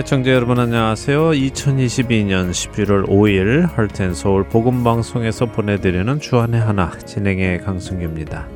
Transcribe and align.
애청자 0.00 0.30
여러분 0.30 0.58
안녕하세요. 0.58 1.32
2022년 1.32 2.52
11월 2.52 3.06
5일 3.06 3.70
할텐 3.70 4.14
서울 4.14 4.48
복음 4.48 4.82
방송에서 4.82 5.44
보내드리는 5.44 6.20
주안의 6.20 6.58
하나 6.58 6.90
진행의 7.00 7.60
강승규입니다. 7.60 8.48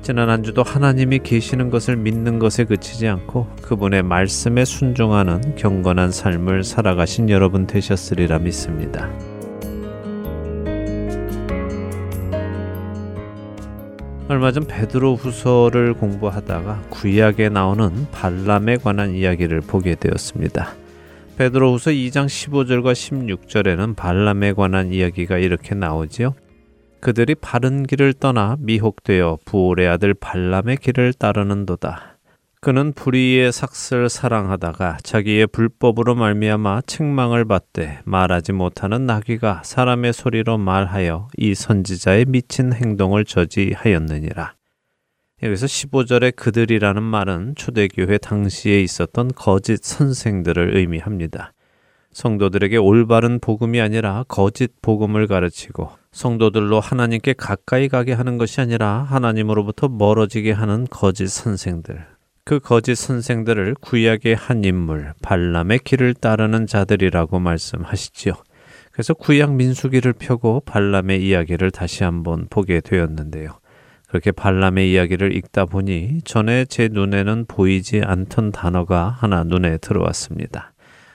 지난 0.00 0.30
한 0.30 0.42
주도 0.42 0.62
하나님이 0.62 1.18
계시는 1.18 1.68
것을 1.68 1.98
믿는 1.98 2.38
것에 2.38 2.64
그치지 2.64 3.06
않고 3.06 3.48
그분의 3.60 4.02
말씀에 4.02 4.64
순종하는 4.64 5.56
경건한 5.56 6.10
삶을 6.10 6.64
살아가신 6.64 7.28
여러분 7.28 7.66
되셨으리라 7.66 8.38
믿습니다. 8.38 9.10
얼마 14.28 14.52
전 14.52 14.66
베드로 14.66 15.16
후서를 15.16 15.94
공부하다가 15.94 16.84
구약에 16.90 17.48
나오는 17.48 18.06
발람에 18.12 18.76
관한 18.76 19.14
이야기를 19.14 19.60
보게 19.60 19.94
되었습니다. 19.94 20.74
베드로 21.36 21.72
후서 21.72 21.90
2장 21.90 22.26
15절과 22.26 22.92
16절에는 22.92 23.96
발람에 23.96 24.52
관한 24.52 24.92
이야기가 24.92 25.38
이렇게 25.38 25.74
나오지요. 25.74 26.34
그들이 27.00 27.34
바른 27.34 27.82
길을 27.82 28.14
떠나 28.14 28.56
미혹되어 28.60 29.38
부올의 29.44 29.88
아들 29.88 30.14
발람의 30.14 30.76
길을 30.76 31.14
따르는도다. 31.14 32.11
그는 32.64 32.92
불의의 32.92 33.50
삭슬 33.50 34.08
사랑하다가 34.08 34.98
자기의 35.02 35.48
불법으로 35.48 36.14
말미암아 36.14 36.82
책망을 36.82 37.44
받되 37.44 37.98
말하지 38.04 38.52
못하는 38.52 39.04
나귀가 39.04 39.62
사람의 39.64 40.12
소리로 40.12 40.58
말하여 40.58 41.26
이 41.36 41.56
선지자의 41.56 42.26
미친 42.26 42.72
행동을 42.72 43.24
저지하였느니라. 43.24 44.54
여기서 45.42 45.66
15절의 45.66 46.36
그들이라는 46.36 47.02
말은 47.02 47.54
초대교회 47.56 48.18
당시에 48.18 48.80
있었던 48.80 49.32
거짓 49.34 49.82
선생들을 49.82 50.76
의미합니다. 50.76 51.54
성도들에게 52.12 52.76
올바른 52.76 53.40
복음이 53.40 53.80
아니라 53.80 54.24
거짓 54.28 54.70
복음을 54.82 55.26
가르치고 55.26 55.90
성도들로 56.12 56.78
하나님께 56.78 57.32
가까이 57.32 57.88
가게 57.88 58.12
하는 58.12 58.38
것이 58.38 58.60
아니라 58.60 59.02
하나님으로부터 59.02 59.88
멀어지게 59.88 60.52
하는 60.52 60.86
거짓 60.88 61.26
선생들, 61.26 62.06
그 62.44 62.58
거짓 62.58 62.96
선생들을 62.96 63.76
구약의 63.80 64.34
한 64.34 64.64
인물 64.64 65.12
발람의 65.22 65.80
길을 65.80 66.14
따르는 66.14 66.66
자들이라고 66.66 67.38
말씀하시지요. 67.38 68.34
그래서 68.90 69.14
구약 69.14 69.54
민수기를 69.54 70.12
펴고 70.12 70.60
발람의 70.66 71.26
이야기를 71.26 71.70
다시 71.70 72.04
한번 72.04 72.46
보게 72.50 72.80
되었는데요. 72.80 73.58
그렇게 74.08 74.30
발람의 74.32 74.92
이야기를 74.92 75.34
읽다 75.36 75.64
보니 75.64 76.20
전에 76.24 76.66
제 76.66 76.88
눈에는 76.92 77.46
보이지 77.46 78.02
않던 78.04 78.52
단어가 78.52 79.08
하나 79.08 79.42
눈에 79.44 79.78
들어왔습니다. 79.78 80.74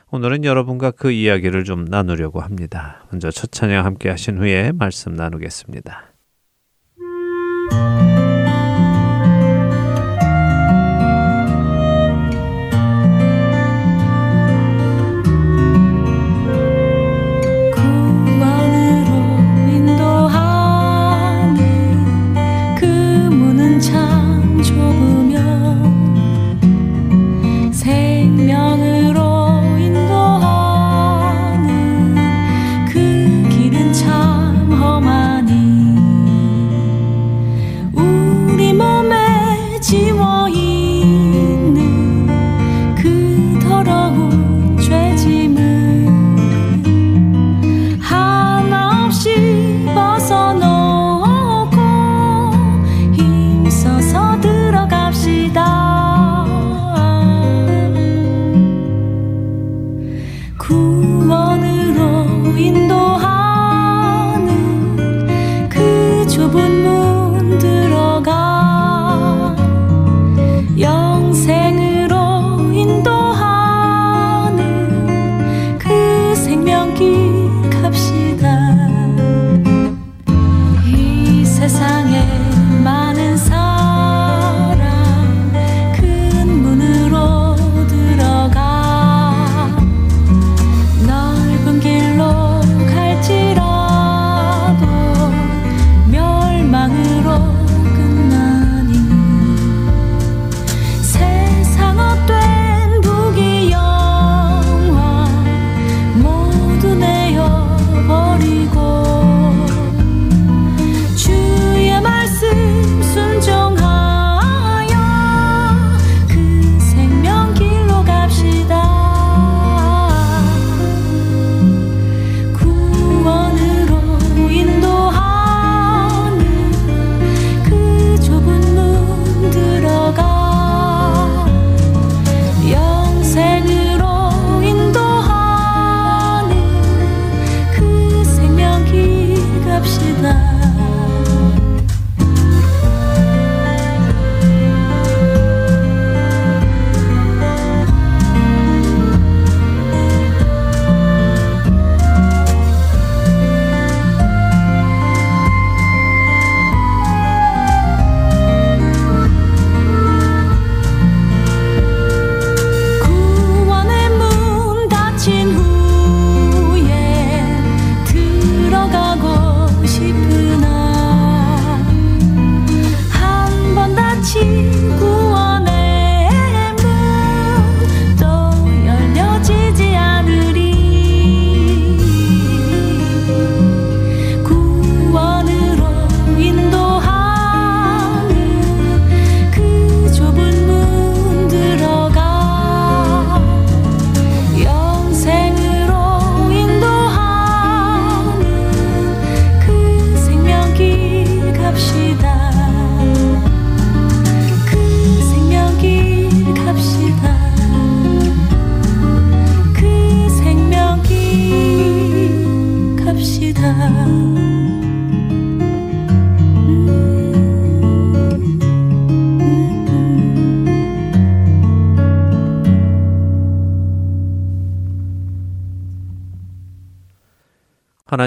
오늘은 0.10 0.46
여러분과 0.46 0.92
그 0.92 1.12
이야기를 1.12 1.66
좀 1.66 1.86
나누려고 1.86 2.40
합니다. 2.40 3.06
먼저 3.12 3.30
첫 3.30 3.52
찬양 3.52 3.86
함께 3.86 4.10
하신 4.10 4.40
후에 4.40 4.72
말씀 4.72 5.14
나누겠습니다. 5.14 6.14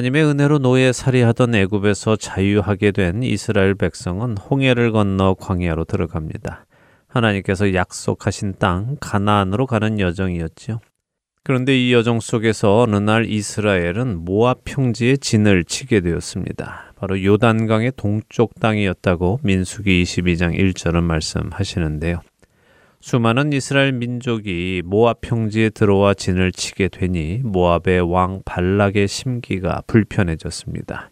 하나님의 0.00 0.25
은혜로 0.25 0.61
노예 0.61 0.93
살이하던 0.93 1.55
애굽에서 1.55 2.17
자유하게 2.17 2.93
된 2.93 3.23
이스라엘 3.23 3.75
백성은 3.75 4.38
홍해를 4.38 4.93
건너 4.93 5.35
광야로 5.35 5.85
들어갑니다. 5.85 6.64
하나님께서 7.06 7.75
약속하신 7.75 8.55
땅 8.58 8.97
가나안으로 8.99 9.67
가는 9.67 10.00
여정이었지요. 10.00 10.81
그런데 11.44 11.76
이 11.76 11.93
여정 11.93 12.20
속에서 12.20 12.79
어느 12.79 12.97
날 12.97 13.26
이스라엘은 13.26 14.25
모압 14.25 14.64
평지에 14.64 15.17
진을 15.17 15.64
치게 15.64 16.00
되었습니다. 16.00 16.94
바로 16.97 17.23
요단강의 17.23 17.93
동쪽 17.97 18.58
땅이었다고 18.58 19.41
민수기 19.43 20.02
22장 20.02 20.58
1절은 20.58 21.02
말씀하시는데요. 21.02 22.20
수많은 23.00 23.55
이스라엘 23.55 23.93
민족이 23.93 24.82
모압 24.85 25.23
평지에 25.23 25.70
들어와 25.70 26.12
진을 26.12 26.52
치게 26.52 26.88
되니 26.88 27.41
모압의 27.43 28.00
왕 28.02 28.43
발락의 28.44 29.08
심기가 29.08 29.82
불편해졌습니다. 29.87 31.11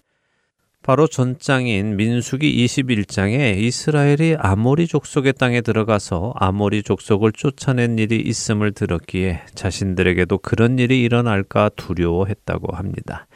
바로 0.82 1.06
전장인 1.06 1.96
민수기 1.96 2.64
21장에 2.64 3.58
이스라엘이 3.58 4.36
아모리 4.38 4.86
족속의 4.86 5.34
땅에 5.34 5.60
들어가서 5.60 6.34
아모리 6.36 6.82
족속을 6.82 7.32
쫓아낸 7.32 7.98
일이 7.98 8.16
있음을 8.16 8.72
들었기에 8.72 9.42
자신들에게도 9.54 10.38
그런 10.38 10.78
일이 10.78 11.02
일어날까 11.02 11.70
두려워했다고 11.76 12.76
합니다. 12.76 13.26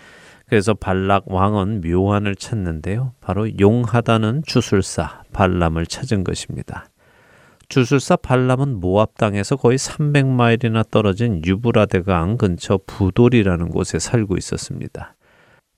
그래서 0.47 0.75
발락 0.75 1.25
왕은 1.33 1.81
묘안을 1.81 2.37
찾는데요. 2.37 3.15
바로 3.21 3.49
용하다는 3.59 4.43
주술사 4.47 5.23
발람을 5.33 5.87
찾은 5.87 6.25
것입니다. 6.25 6.87
주술사 7.73 8.17
발람은 8.17 8.81
모압 8.81 9.17
땅에서 9.17 9.57
거의 9.57 9.79
300마일이나 9.79 10.91
떨어진 10.91 11.41
유브라데강 11.43 12.37
근처 12.37 12.79
부돌이라는 12.87 13.71
곳에 13.71 13.99
살고 13.99 14.37
있었습니다. 14.37 15.15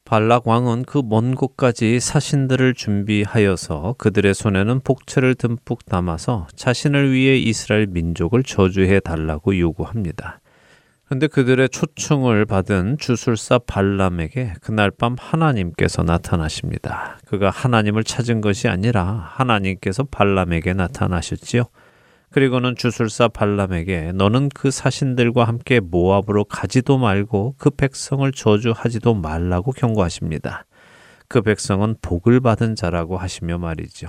발락 0.05 0.49
왕은 0.49 0.87
그 0.87 1.03
먼 1.05 1.37
곳까지 1.37 2.01
사신들을 2.01 2.75
준비하여서 2.75 3.95
그들의 3.97 4.35
손에는 4.35 4.81
복채를 4.81 5.37
듬뿍 5.37 5.87
담아서 5.87 6.49
자신을 6.57 7.13
위해 7.13 7.37
이스라엘 7.37 7.87
민족을 7.87 8.43
저주해 8.43 8.99
달라고 8.99 9.57
요구합니다. 9.57 10.41
그런데 11.05 11.29
그들의 11.29 11.69
초청을 11.69 12.45
받은 12.45 12.97
주술사 12.99 13.61
발람에게 13.69 14.55
그날 14.63 14.91
밤 14.91 15.15
하나님께서 15.17 16.03
나타나십니다. 16.03 17.19
그가 17.25 17.51
하나님을 17.51 18.03
찾은 18.03 18.41
것이 18.41 18.67
아니라 18.67 19.05
하나님께서 19.05 20.03
발람에게 20.03 20.73
나타나셨지요. 20.73 21.67
그리고는 22.35 22.75
주술사 22.75 23.29
발람에게 23.29 24.11
너는 24.13 24.49
그 24.49 24.73
사신들과 24.73 25.45
함께 25.45 25.79
모압으로 25.79 26.43
가지도 26.47 26.99
말고 26.99 27.55
그 27.59 27.71
백성을 27.71 28.29
저주하지도 28.33 29.15
말라고 29.15 29.71
경고하십니다. 29.71 30.67
그 31.29 31.43
백성은 31.43 31.99
복을 32.03 32.41
받은 32.41 32.75
자라고 32.75 33.19
하시며 33.19 33.59
말이죠. 33.59 34.09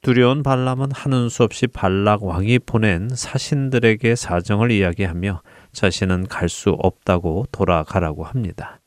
두려운 0.00 0.44
발람은 0.44 0.92
하는 0.92 1.28
수 1.28 1.42
없이 1.42 1.66
발락 1.66 2.22
왕이 2.22 2.60
보낸 2.60 3.08
사신들에게 3.08 4.14
사정을 4.14 4.70
이야기하며 4.70 5.42
자신은 5.72 6.28
갈 6.28 6.48
수 6.48 6.70
없다고 6.70 7.46
돌아가라고 7.50 8.22
합니다. 8.22 8.78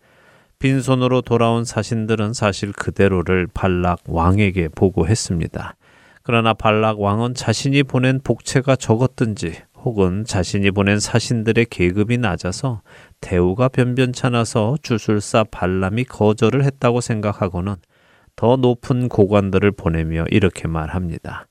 빈손으로 0.59 1.21
돌아온 1.21 1.66
사신들은 1.66 2.31
사실 2.31 2.71
그대로를 2.71 3.48
발락 3.54 4.00
왕에게 4.06 4.69
보고했습니다. 4.69 5.75
그러나 6.24 6.54
발락 6.54 7.02
왕은 7.02 7.34
자신이 7.34 7.84
보낸 7.84 8.22
복채가 8.24 8.78
적었든지 8.78 9.56
혹은 9.84 10.24
자신이 10.24 10.72
보낸 10.72 10.98
사신들의 10.98 11.66
계급이 11.70 12.18
낮아서 12.18 12.81
대우가 13.20 13.68
변변찮아서 13.68 14.78
주술사 14.81 15.44
발람이 15.52 16.06
거절을 16.06 16.64
했다고 16.64 17.02
생각하고는 17.02 17.75
더 18.38 18.56
높은 18.56 19.10
고관들을 19.10 19.72
보내며 19.74 20.24
이렇게 20.31 20.70
말합니다. 20.70 21.48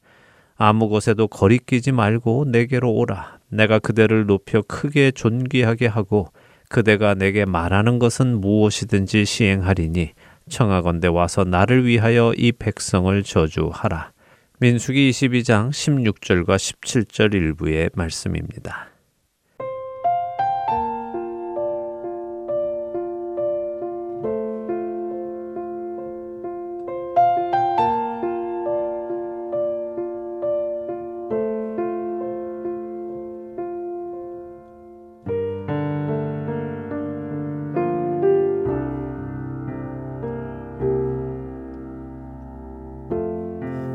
아무 0.57 0.89
곳에도 0.89 1.29
거리끼지 1.29 1.93
말고 1.93 2.47
내게로 2.49 2.91
오라. 2.93 3.39
내가 3.51 3.79
그대를 3.79 4.25
높여 4.25 4.63
크게 4.63 5.11
존귀하게 5.11 5.87
하고 5.87 6.29
그대가 6.71 7.15
내게 7.15 7.45
말하는 7.45 7.99
것은 7.99 8.41
무엇이든지 8.41 9.27
시행하리니 9.27 10.13
청하건대 10.49 11.09
와서 11.09 11.45
나를 11.45 11.85
위하여 11.85 12.33
이 12.37 12.53
백성을 12.53 13.23
저주하라. 13.23 14.13
민수기 14.63 15.11
22장 15.11 15.71
16절과 15.71 16.55
17절 16.55 17.35
일부의 17.35 17.91
말씀입니다. 17.95 18.92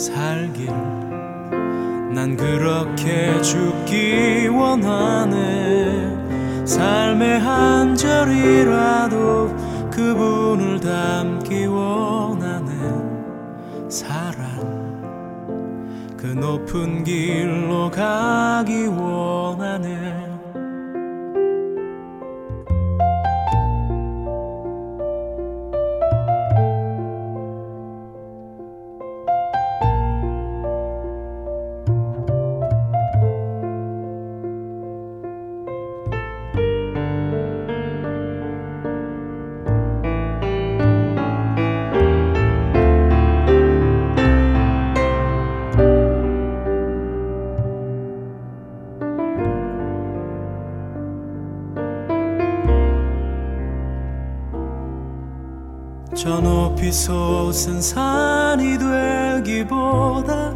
살길. 0.00 0.66
난 2.14 2.34
그렇게 2.34 3.40
죽기 3.42 4.48
원하네. 4.48 6.16
삶의 6.64 7.38
한 7.38 7.94
절이라도 7.94 9.54
그분을 9.90 10.80
담기 10.80 11.66
원하네. 11.66 12.70
사랑. 13.90 14.40
그 16.16 16.26
높은 16.26 17.04
길로 17.04 17.90
가기 17.90 18.86
원 18.86 19.49
멀리 56.90 56.92
솟은 56.92 57.80
산이 57.80 58.76
되기보다 59.44 60.52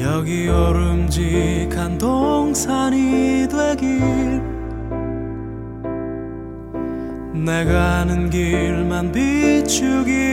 여기 0.00 0.48
오름직한 0.48 1.98
동산이 1.98 3.46
되길. 3.48 4.42
내가 7.34 8.00
아는 8.00 8.30
길만 8.30 9.12
비추기보다는 9.12 10.32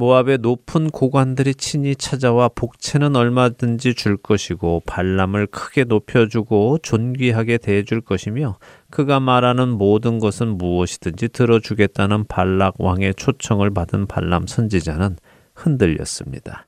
모압의 0.00 0.38
높은 0.38 0.88
고관들이 0.88 1.54
친히 1.54 1.94
찾아와 1.94 2.48
복채는 2.48 3.16
얼마든지 3.16 3.92
줄 3.92 4.16
것이고 4.16 4.82
발람을 4.86 5.48
크게 5.48 5.84
높여주고 5.84 6.78
존귀하게 6.78 7.58
대해줄 7.58 8.00
것이며 8.00 8.58
그가 8.88 9.20
말하는 9.20 9.68
모든 9.68 10.18
것은 10.18 10.56
무엇이든지 10.56 11.28
들어주겠다는 11.28 12.24
발락 12.28 12.76
왕의 12.78 13.14
초청을 13.16 13.74
받은 13.74 14.06
발람 14.06 14.46
선지자는 14.46 15.16
흔들렸습니다. 15.54 16.66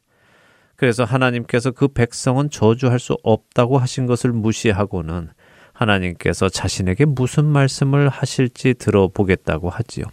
그래서 0.76 1.04
하나님께서 1.04 1.70
그 1.70 1.88
백성은 1.88 2.50
저주할 2.50 2.98
수 2.98 3.16
없다고 3.22 3.78
하신 3.78 4.04
것을 4.04 4.32
무시하고는 4.32 5.30
하나님께서 5.72 6.50
자신에게 6.50 7.06
무슨 7.06 7.46
말씀을 7.46 8.10
하실지 8.10 8.74
들어보겠다고 8.74 9.70
하지요. 9.70 10.04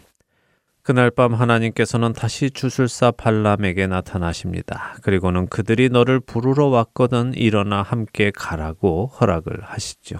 그날 0.90 1.12
밤 1.12 1.34
하나님께서는 1.34 2.12
다시 2.14 2.50
주술사 2.50 3.12
발람에게 3.12 3.86
나타나십니다. 3.86 4.96
그리고는 5.04 5.46
그들이 5.46 5.88
너를 5.88 6.18
부르러 6.18 6.66
왔거든 6.66 7.32
일어나 7.34 7.80
함께 7.80 8.32
가라고 8.34 9.06
허락을 9.06 9.60
하시죠. 9.62 10.18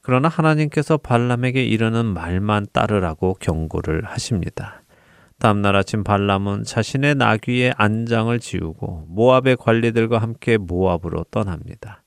그러나 0.00 0.28
하나님께서 0.28 0.98
발람에게 0.98 1.64
이르는 1.64 2.06
말만 2.06 2.68
따르라고 2.72 3.38
경고를 3.40 4.04
하십니다. 4.04 4.84
다음날 5.40 5.74
아침 5.74 6.04
발람은 6.04 6.62
자신의 6.62 7.16
나귀의 7.16 7.74
안장을 7.76 8.38
지우고 8.38 9.06
모압의 9.08 9.56
관리들과 9.56 10.18
함께 10.18 10.58
모압으로 10.58 11.24
떠납니다. 11.32 12.04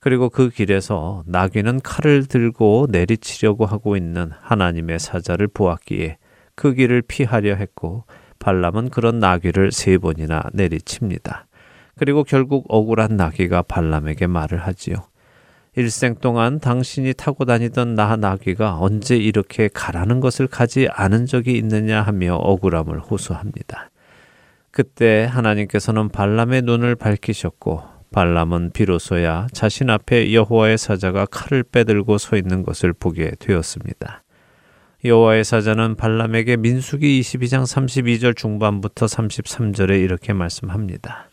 그리고 0.00 0.30
그 0.30 0.48
길에서 0.48 1.22
나귀는 1.26 1.80
칼을 1.82 2.24
들고 2.24 2.86
내리치려고 2.88 3.66
하고 3.66 3.94
있는 3.94 4.30
하나님의 4.40 4.98
사자를 4.98 5.48
보았기에 5.48 6.16
그 6.56 6.74
길을 6.74 7.02
피하려 7.02 7.54
했고 7.54 8.04
발람은 8.40 8.90
그런 8.90 9.20
나귀를 9.20 9.70
세 9.70 9.98
번이나 9.98 10.42
내리칩니다. 10.52 11.46
그리고 11.96 12.24
결국 12.24 12.64
억울한 12.68 13.16
나귀가 13.16 13.62
발람에게 13.62 14.26
말을 14.26 14.58
하지요. 14.58 14.96
일생 15.76 16.14
동안 16.16 16.58
당신이 16.58 17.12
타고 17.14 17.44
다니던 17.44 17.94
나 17.94 18.16
나귀가 18.16 18.78
언제 18.80 19.16
이렇게 19.16 19.68
가라는 19.72 20.20
것을 20.20 20.46
가지 20.46 20.88
않은 20.90 21.26
적이 21.26 21.58
있느냐 21.58 22.00
하며 22.00 22.36
억울함을 22.36 22.98
호소합니다. 22.98 23.90
그때 24.70 25.28
하나님께서는 25.30 26.08
발람의 26.08 26.62
눈을 26.62 26.96
밝히셨고 26.96 27.82
발람은 28.10 28.70
비로소야 28.72 29.48
자신 29.52 29.90
앞에 29.90 30.32
여호와의 30.32 30.78
사자가 30.78 31.26
칼을 31.26 31.62
빼들고 31.62 32.16
서 32.18 32.36
있는 32.36 32.62
것을 32.62 32.94
보게 32.94 33.32
되었습니다. 33.38 34.22
여호와의 35.08 35.44
사자는 35.44 35.96
발람에게 35.96 36.56
민수기 36.56 37.20
22장 37.20 37.62
32절 37.62 38.36
중반부터 38.36 39.06
33절에 39.06 40.02
이렇게 40.02 40.32
말씀합니다. 40.32 41.28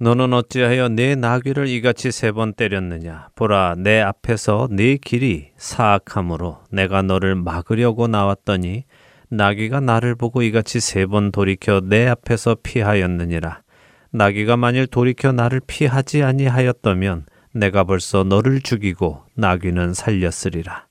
너는 0.00 0.32
어찌하여 0.32 0.88
내 0.88 1.14
나귀를 1.14 1.68
이같이 1.68 2.10
세 2.10 2.32
번 2.32 2.52
때렸느냐? 2.52 3.28
보라, 3.36 3.76
내 3.78 4.00
앞에서 4.00 4.68
네 4.70 4.96
길이 4.96 5.50
사악함으로 5.56 6.58
내가 6.70 7.02
너를 7.02 7.36
막으려고 7.36 8.08
나왔더니 8.08 8.84
나귀가 9.30 9.80
나를 9.80 10.14
보고 10.16 10.42
이같이 10.42 10.80
세 10.80 11.06
번 11.06 11.30
돌이켜 11.32 11.80
내 11.80 12.06
앞에서 12.06 12.56
피하였느니라. 12.62 13.62
나귀가 14.10 14.56
만일 14.56 14.86
돌이켜 14.86 15.32
나를 15.32 15.60
피하지 15.66 16.22
아니하였다면 16.22 17.26
내가 17.52 17.84
벌써 17.84 18.24
너를 18.24 18.60
죽이고 18.60 19.22
나귀는 19.34 19.94
살렸으리라. 19.94 20.86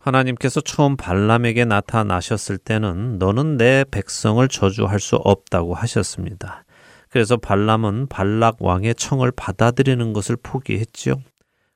하나님께서 0.00 0.62
처음 0.62 0.96
발람에게 0.96 1.66
나타나셨을 1.66 2.58
때는 2.58 3.18
너는 3.18 3.58
내 3.58 3.84
백성을 3.90 4.46
저주할 4.48 4.98
수 4.98 5.16
없다고 5.16 5.74
하셨습니다. 5.74 6.64
그래서 7.10 7.36
발람은 7.36 8.06
발락 8.08 8.56
왕의 8.60 8.94
청을 8.94 9.30
받아들이는 9.30 10.12
것을 10.12 10.36
포기했지요. 10.42 11.16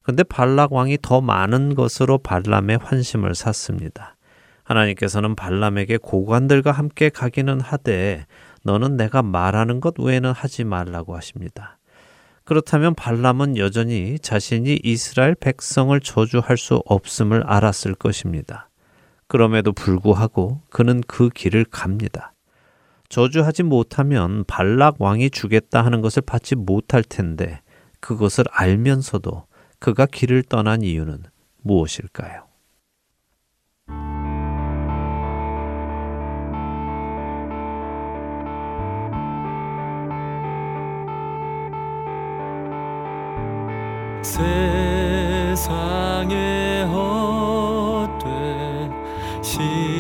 근데 0.03 0.23
발락 0.23 0.73
왕이 0.73 0.99
더 1.03 1.21
많은 1.21 1.75
것으로 1.75 2.19
발람의 2.19 2.79
환심을 2.83 3.35
샀습니다. 3.35 4.17
하나님께서는 4.65 5.35
발람에게 5.35 5.99
고관들과 5.99 6.73
함께 6.73 7.11
가기는 7.11 7.61
하되 7.61 8.27
너는 8.63 8.97
내가 8.97 9.23
말하는 9.23 9.81
것 9.81 9.99
외에는 9.99 10.33
하지 10.33 10.65
말라고 10.65 11.15
하십니다. 11.15 11.79
그렇다면 12.45 12.95
발람은 12.95 13.57
여전히 13.57 14.19
자신이 14.19 14.81
이스라엘 14.83 15.35
백성을 15.35 15.99
저주할 16.01 16.59
수 16.59 16.83
없음을 16.85 17.43
알았을 17.47 17.95
것입니다. 17.95 18.69
그럼에도 19.27 19.73
불구하고 19.73 20.61
그는 20.69 21.03
그 21.07 21.31
길을 21.31 21.65
갑니다. 21.71 22.33
저주하지 23.09 23.63
못하면 23.63 24.45
발락 24.47 24.97
왕이 25.01 25.31
주겠다 25.31 25.85
하는 25.85 26.03
것을 26.03 26.23
받지 26.23 26.55
못할 26.55 27.03
텐데 27.03 27.61
그것을 28.01 28.45
알면서도 28.51 29.47
그가 29.79 30.07
길을 30.07 30.43
떠난 30.43 30.83
이유는 30.83 31.23
무엇일까요? 31.63 32.54
세상에 44.25 45.75
헛된 46.91 48.25
신 49.43 49.94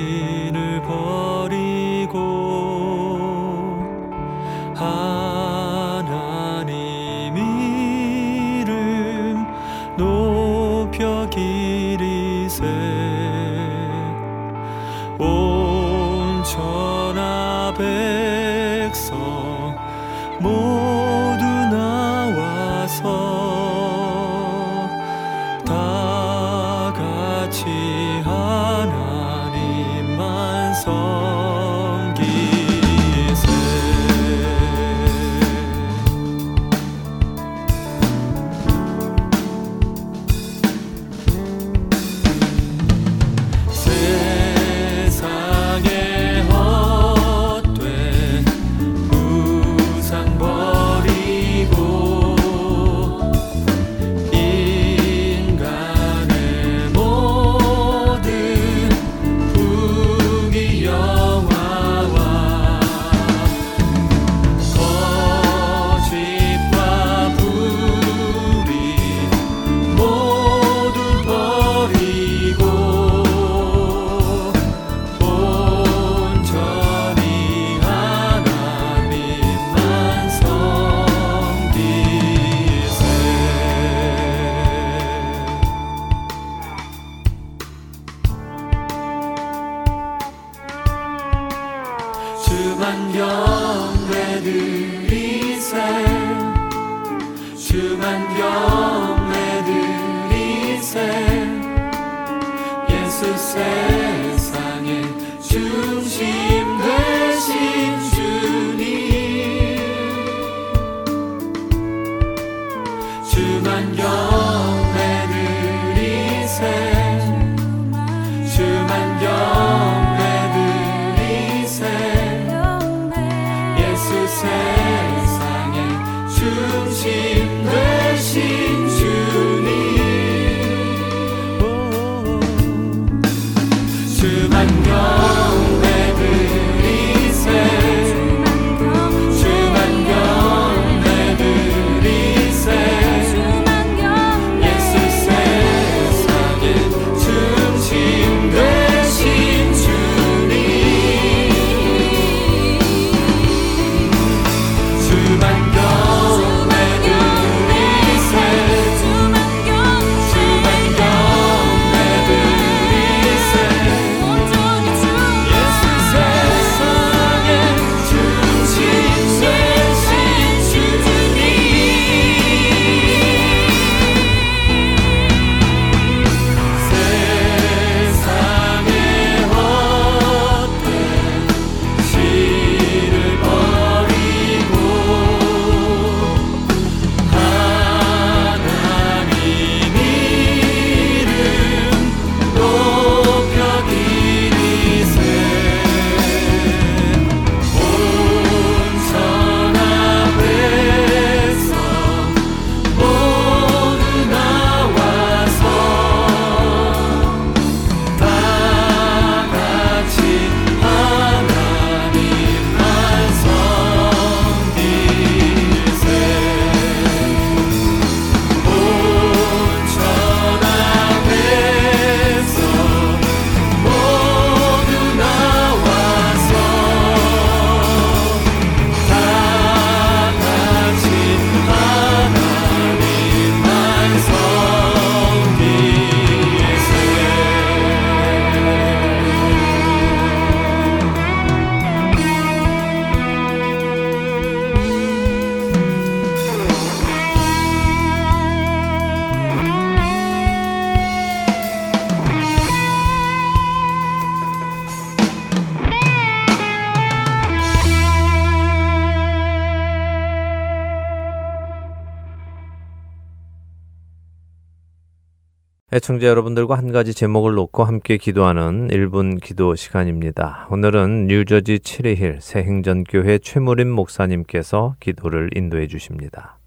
애청자 266.05 266.27
여러분들과 266.27 266.77
한 266.77 266.93
가지 266.93 267.15
제목을 267.15 267.55
놓고 267.55 267.83
함께 267.83 268.19
기도하는 268.19 268.89
1분 268.89 269.43
기도 269.43 269.75
시간입니다. 269.75 270.69
오늘은 270.71 271.29
뉴저지 271.29 271.79
치리힐 271.79 272.41
새행전교회 272.43 273.39
최무림 273.39 273.91
목사님께서 273.91 274.97
기도를 275.01 275.49
인도해 275.57 275.89
주십니다. 275.89 276.59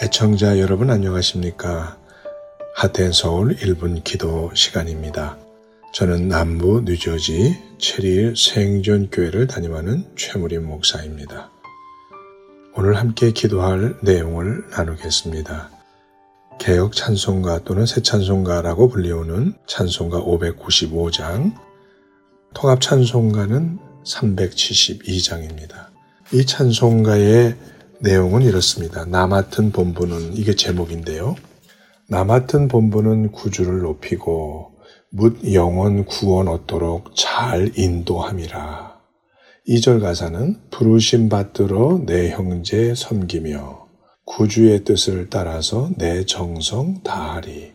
애청자 0.00 0.60
여러분 0.60 0.88
안녕하십니까? 0.88 1.98
하텐 2.76 3.10
서울 3.10 3.56
1분 3.56 4.04
기도 4.04 4.52
시간입니다. 4.54 5.38
저는 5.92 6.28
남부 6.28 6.82
뉴저지 6.86 7.58
체리일 7.78 8.36
생존 8.36 9.10
교회를 9.10 9.48
담임하는 9.48 10.04
최무림 10.14 10.64
목사입니다. 10.64 11.55
오늘 12.78 12.98
함께 12.98 13.30
기도할 13.30 13.96
내용을 14.02 14.68
나누겠습니다. 14.70 15.70
개혁 16.58 16.94
찬송가 16.94 17.60
또는 17.64 17.86
새 17.86 18.02
찬송가라고 18.02 18.88
불리우는 18.88 19.54
찬송가 19.66 20.20
595장, 20.20 21.54
통합 22.52 22.82
찬송가는 22.82 23.78
372장입니다. 24.04 25.86
이 26.34 26.44
찬송가의 26.44 27.56
내용은 28.00 28.42
이렇습니다. 28.42 29.06
나 29.06 29.26
맡은 29.26 29.72
본부는 29.72 30.36
이게 30.36 30.54
제목인데요. 30.54 31.34
나 32.10 32.24
맡은 32.24 32.68
본부는 32.68 33.32
구주를 33.32 33.78
높이고 33.78 34.72
묻 35.08 35.50
영원 35.50 36.04
구원 36.04 36.46
얻도록 36.48 37.12
잘 37.16 37.72
인도함이라. 37.74 38.85
2절 39.68 40.00
가사는 40.00 40.60
부르심 40.70 41.28
받들어 41.28 42.00
내 42.06 42.30
형제 42.30 42.94
섬기며 42.94 43.86
구주의 44.24 44.84
뜻을 44.84 45.28
따라서 45.28 45.90
내 45.96 46.24
정성 46.24 47.02
다하리. 47.02 47.72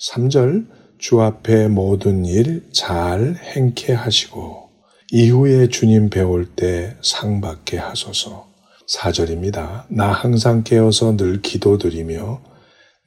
3절 0.00 0.66
주 0.98 1.20
앞에 1.20 1.68
모든 1.68 2.24
일 2.24 2.62
잘 2.72 3.34
행케 3.34 3.92
하시고 3.92 4.70
이후에 5.12 5.68
주님 5.68 6.08
배울 6.08 6.46
때 6.54 6.96
상 7.02 7.42
받게 7.42 7.76
하소서. 7.76 8.46
4절입니다. 8.88 9.84
나 9.88 10.12
항상 10.12 10.62
깨어서 10.62 11.18
늘 11.18 11.42
기도드리며 11.42 12.40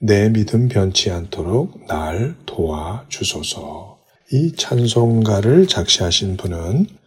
내 0.01 0.29
믿음 0.29 0.67
변치 0.67 1.09
않도록 1.09 1.87
날 1.87 2.35
도와주소서. 2.45 3.97
이 4.31 4.55
찬송가를 4.55 5.67
작시하신 5.67 6.37
분은 6.37 6.98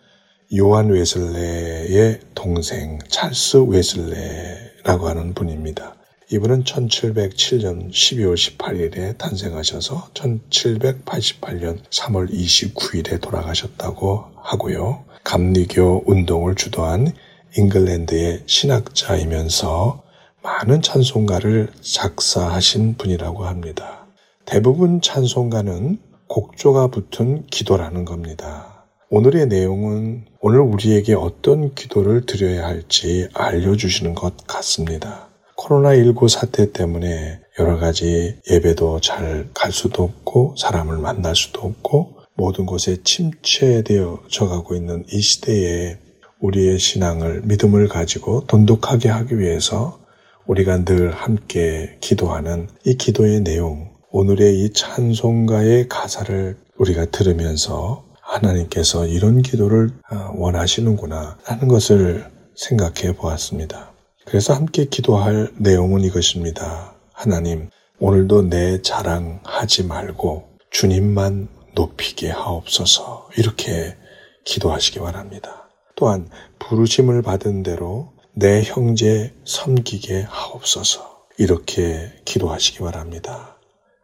요한 0.55 0.91
웨슬레의 0.91 2.21
동생 2.35 2.99
찰스 3.09 3.57
웨슬레라고 3.69 5.09
하는 5.09 5.33
분입니다. 5.33 5.95
이분은 6.31 6.65
1707년 6.65 7.91
12월 7.91 8.35
18일에 8.35 9.17
탄생하셔서 9.17 10.11
1788년 10.13 11.83
3월 11.89 12.31
29일에 12.31 13.19
돌아가셨다고 13.23 14.25
하고요. 14.43 15.05
감리교 15.25 16.05
운동을 16.05 16.55
주도한 16.55 17.15
잉글랜드의 17.57 18.43
신학자이면서 18.45 20.03
많은 20.43 20.83
찬송가를 20.83 21.71
작사하신 21.81 22.99
분이라고 22.99 23.47
합니다. 23.47 24.07
대부분 24.45 25.01
찬송가는 25.01 25.99
곡조가 26.29 26.89
붙은 26.89 27.47
기도라는 27.47 28.05
겁니다. 28.05 28.72
오늘의 29.15 29.49
내용은 29.49 30.25
오늘 30.41 30.61
우리에게 30.61 31.13
어떤 31.13 31.75
기도를 31.75 32.25
드려야 32.25 32.65
할지 32.65 33.29
알려주시는 33.35 34.15
것 34.15 34.39
같습니다. 34.47 35.29
코로나19 35.59 36.31
사태 36.31 36.73
때문에 36.73 37.39
여러 37.59 37.77
가지 37.77 38.39
예배도 38.51 39.01
잘 39.03 39.51
갈 39.53 39.71
수도 39.71 40.05
없고 40.05 40.55
사람을 40.57 40.97
만날 40.97 41.37
수도 41.37 41.61
없고 41.61 42.21
모든 42.33 42.65
곳에 42.65 43.03
침체되어 43.05 44.23
져 44.31 44.49
가고 44.49 44.75
있는 44.75 45.05
이 45.13 45.21
시대에 45.21 45.99
우리의 46.41 46.79
신앙을 46.79 47.43
믿음을 47.43 47.89
가지고 47.89 48.47
돈독하게 48.47 49.11
하기 49.11 49.39
위해서 49.39 50.01
우리가 50.47 50.87
늘 50.87 51.13
함께 51.13 51.99
기도하는 52.01 52.67
이 52.87 52.97
기도의 52.97 53.43
내용, 53.43 53.91
오늘의 54.11 54.65
이 54.65 54.73
찬송가의 54.73 55.91
가사를 55.91 56.57
우리가 56.79 57.05
들으면서 57.11 58.11
하나님께서 58.33 59.07
이런 59.07 59.43
기도를 59.43 59.91
아, 60.09 60.31
원하시는구나 60.35 61.39
하는 61.45 61.69
것을 61.69 62.27
생각해 62.55 63.15
보았습니다. 63.17 63.93
그래서 64.25 64.55
함께 64.55 64.87
기도할 64.87 65.53
내용은 65.59 66.01
이것입니다. 66.01 66.95
하나님, 67.13 67.69
오늘도 67.99 68.49
내 68.49 68.81
자랑하지 68.81 69.85
말고 69.85 70.49
주님만 70.71 71.49
높이게 71.75 72.31
하옵소서. 72.31 73.29
이렇게 73.37 73.97
기도하시기 74.45 74.99
바랍니다. 75.01 75.69
또한 75.97 76.29
부르심을 76.59 77.23
받은 77.23 77.63
대로 77.63 78.13
내 78.35 78.63
형제 78.63 79.35
섬기게 79.45 80.23
하옵소서. 80.23 81.27
이렇게 81.39 82.13
기도하시기 82.25 82.79
바랍니다. 82.81 83.57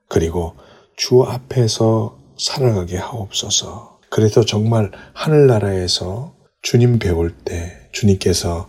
그리고 0.09 0.55
주 0.97 1.23
앞에서 1.23 2.19
살아가게 2.37 2.97
하옵소서. 2.97 3.98
그래서 4.11 4.45
정말 4.45 4.91
하늘나라에서 5.15 6.35
주님 6.63 6.99
배울 6.99 7.31
때 7.31 7.89
주님께서 7.93 8.69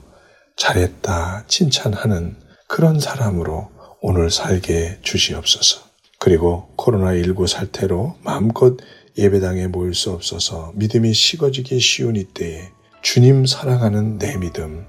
잘했다 0.57 1.45
칭찬하는 1.47 2.35
그런 2.67 2.99
사람으로 2.99 3.69
오늘 4.01 4.29
살게 4.29 4.99
주시옵소서. 5.01 5.81
그리고 6.19 6.69
코로나19 6.77 7.47
사태로 7.47 8.15
마음껏 8.23 8.77
예배당에 9.17 9.67
모일 9.67 9.93
수 9.95 10.11
없어서 10.11 10.71
믿음이 10.75 11.13
식어지기 11.13 11.79
쉬운 11.79 12.15
이때에 12.15 12.69
주님 13.01 13.45
사랑하는 13.45 14.17
내 14.17 14.37
믿음 14.37 14.85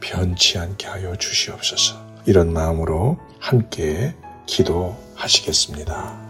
변치 0.00 0.58
않게 0.58 0.86
하여 0.86 1.16
주시옵소서. 1.16 1.96
이런 2.26 2.52
마음으로 2.52 3.18
함께 3.38 4.14
기도하시겠습니다. 4.46 6.25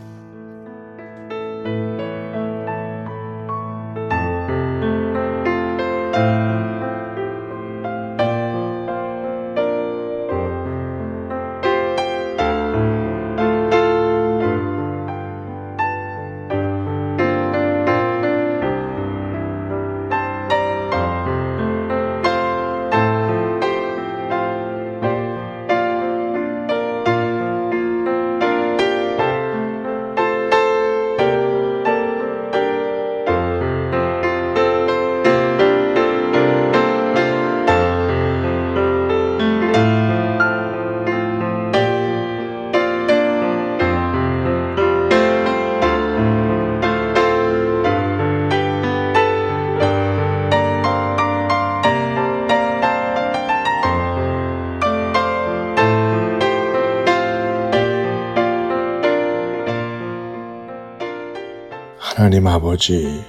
아버지, 62.76 63.24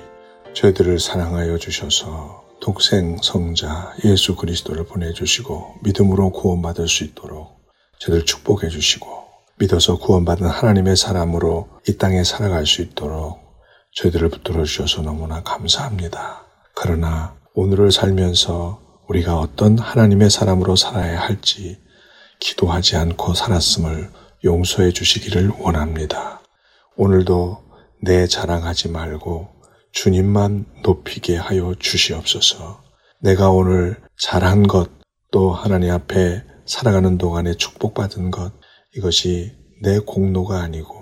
저희들을 0.54 1.00
사랑하여 1.00 1.58
주셔서 1.58 2.44
독생 2.60 3.18
성자 3.22 3.96
예수 4.04 4.36
그리스도를 4.36 4.86
보내주시고 4.86 5.76
믿음으로 5.84 6.32
구원받을 6.32 6.90
수 6.90 7.06
있도록 7.06 7.62
저들 7.98 8.26
축복해 8.26 8.68
주시고 8.68 9.08
믿어서 9.58 10.00
구원받은 10.00 10.48
하나님의 10.48 10.98
사람으로 10.98 11.70
이 11.88 11.98
땅에 11.98 12.26
살아갈 12.26 12.66
수 12.66 12.82
있도록 12.82 13.40
저희들을 13.94 14.28
붙들어 14.30 14.66
주셔서 14.66 15.02
너무나 15.02 15.42
감사합니다. 15.44 16.46
그러나 16.76 17.38
오늘을 17.54 17.94
살면서 17.94 18.82
우리가 19.08 19.40
어떤 19.40 19.80
하나님의 19.80 20.30
사람으로 20.30 20.76
살아야 20.76 21.22
할지 21.22 21.80
기도하지 22.42 22.98
않고 22.98 23.34
살았음을 23.34 24.12
용서해 24.44 24.92
주시기를 24.92 25.54
원합니다. 25.60 26.42
오늘도 26.98 27.67
내 28.08 28.26
자랑하지 28.26 28.88
말고 28.88 29.50
주님만 29.92 30.66
높이게 30.82 31.36
하여 31.36 31.76
주시옵소서. 31.78 32.82
내가 33.20 33.52
오늘 33.52 33.98
잘한 34.18 34.64
것, 34.64 34.90
또 35.30 35.52
하나님 35.52 35.92
앞에 35.92 36.42
살아가는 36.66 37.18
동안에 37.18 37.56
축복받은 37.56 38.32
것, 38.32 38.54
이것이 38.96 39.52
내 39.84 40.00
공로가 40.00 40.62
아니고 40.62 40.96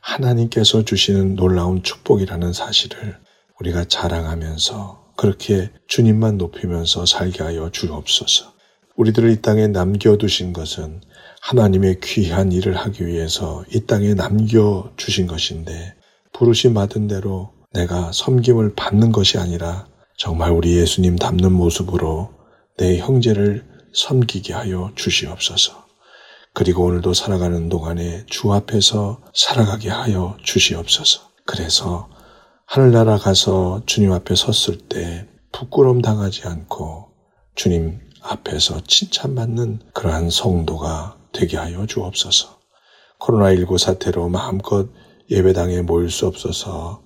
하나님께서 0.00 0.84
주시는 0.84 1.34
놀라운 1.34 1.82
축복이라는 1.82 2.52
사실을 2.52 3.18
우리가 3.58 3.86
자랑하면서 3.86 5.14
그렇게 5.16 5.68
주님만 5.88 6.38
높이면서 6.38 7.06
살게 7.06 7.42
하여 7.42 7.70
주옵소서. 7.72 8.52
우리들을 8.94 9.32
이 9.32 9.42
땅에 9.42 9.66
남겨두신 9.66 10.52
것은 10.52 11.00
하나님의 11.40 11.98
귀한 12.04 12.52
일을 12.52 12.76
하기 12.76 13.04
위해서 13.04 13.64
이 13.74 13.84
땅에 13.84 14.14
남겨주신 14.14 15.26
것인데 15.26 15.96
부르심 16.32 16.74
받은 16.74 17.08
대로 17.08 17.52
내가 17.72 18.10
섬김을 18.12 18.74
받는 18.74 19.12
것이 19.12 19.38
아니라 19.38 19.86
정말 20.16 20.52
우리 20.52 20.76
예수님 20.76 21.16
닮는 21.16 21.52
모습으로 21.52 22.30
내 22.76 22.98
형제를 22.98 23.66
섬기게 23.94 24.52
하여 24.52 24.90
주시옵소서. 24.94 25.82
그리고 26.54 26.84
오늘도 26.84 27.14
살아가는 27.14 27.68
동안에 27.68 28.26
주 28.26 28.52
앞에서 28.52 29.22
살아가게 29.34 29.88
하여 29.88 30.36
주시옵소서. 30.42 31.20
그래서 31.46 32.08
하늘나라 32.66 33.16
가서 33.18 33.82
주님 33.86 34.12
앞에 34.12 34.34
섰을 34.34 34.78
때 34.88 35.26
부끄럼 35.50 36.02
당하지 36.02 36.46
않고 36.46 37.08
주님 37.54 38.00
앞에서 38.22 38.82
칭찬받는 38.86 39.80
그러한 39.92 40.30
성도가 40.30 41.18
되게 41.32 41.56
하여 41.56 41.86
주옵소서. 41.86 42.58
코로나19 43.18 43.78
사태로 43.78 44.28
마음껏 44.28 44.88
예배당에 45.30 45.82
모일 45.82 46.10
수 46.10 46.26
없어서 46.26 47.02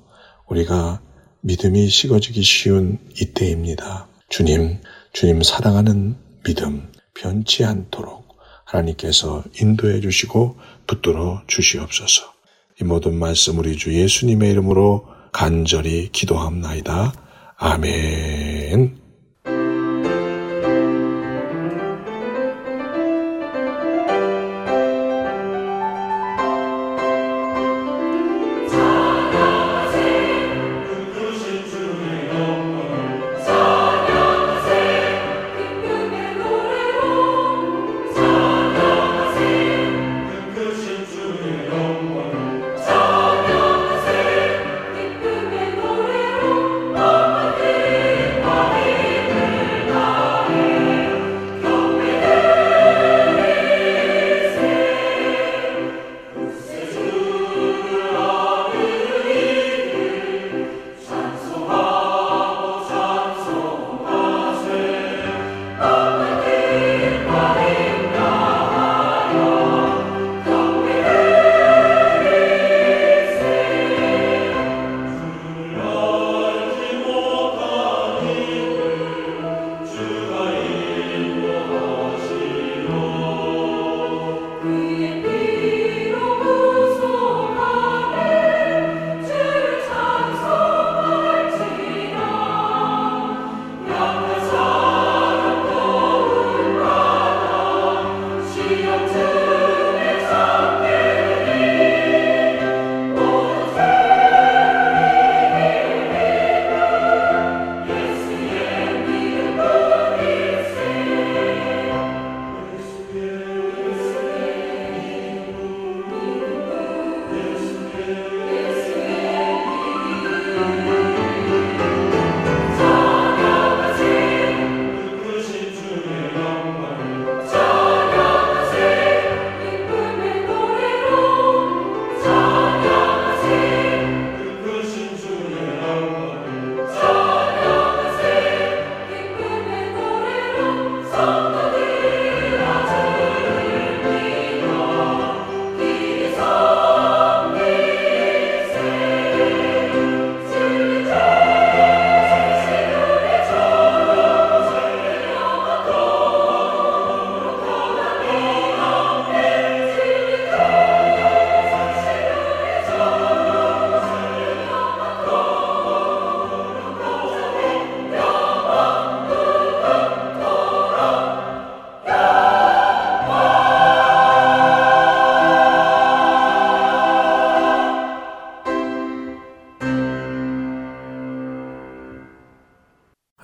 우리가 0.48 1.00
믿음이 1.40 1.88
식어지기 1.88 2.42
쉬운 2.42 2.98
이때입니다. 3.20 4.08
주님, 4.28 4.80
주님 5.12 5.42
사랑하는 5.42 6.16
믿음 6.44 6.90
변치 7.14 7.64
않도록 7.64 8.36
하나님께서 8.64 9.44
인도해 9.60 10.00
주시고 10.00 10.56
붙들어 10.86 11.42
주시옵소서. 11.46 12.32
이 12.80 12.84
모든 12.84 13.14
말씀 13.18 13.58
우리 13.58 13.76
주 13.76 13.94
예수님의 13.94 14.50
이름으로 14.50 15.06
간절히 15.32 16.10
기도합나이다. 16.12 17.12
아멘. 17.56 19.05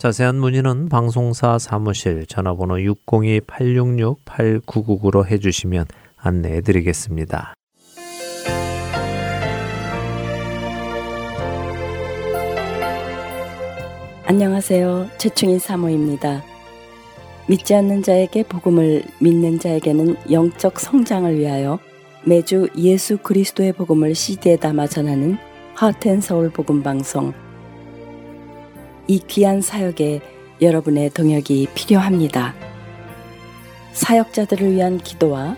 자세한 0.00 0.40
문의는 0.40 0.88
방송사 0.88 1.58
사무실 1.58 2.24
전화번호 2.24 2.76
602-866-8999로 2.76 5.26
해주시면 5.26 5.84
안내해 6.16 6.62
드리겠습니다. 6.62 7.52
안녕하세요. 14.24 15.10
최충인 15.18 15.58
사모입니다. 15.58 16.42
믿지 17.46 17.74
않는 17.74 18.02
자에게 18.02 18.44
복음을 18.44 19.02
믿는 19.18 19.58
자에게는 19.58 20.16
영적 20.32 20.80
성장을 20.80 21.38
위하여 21.38 21.78
매주 22.24 22.70
예수 22.78 23.18
그리스도의 23.18 23.74
복음을 23.74 24.14
CD에 24.14 24.56
담아 24.56 24.86
전하는 24.86 25.36
하텐서울 25.74 26.48
복음 26.48 26.82
방송 26.82 27.34
이 29.10 29.18
귀한 29.26 29.60
사역에 29.60 30.20
여러분의 30.62 31.10
동역이 31.10 31.70
필요합니다. 31.74 32.54
사역자들을 33.92 34.70
위한 34.70 34.98
기도와 34.98 35.56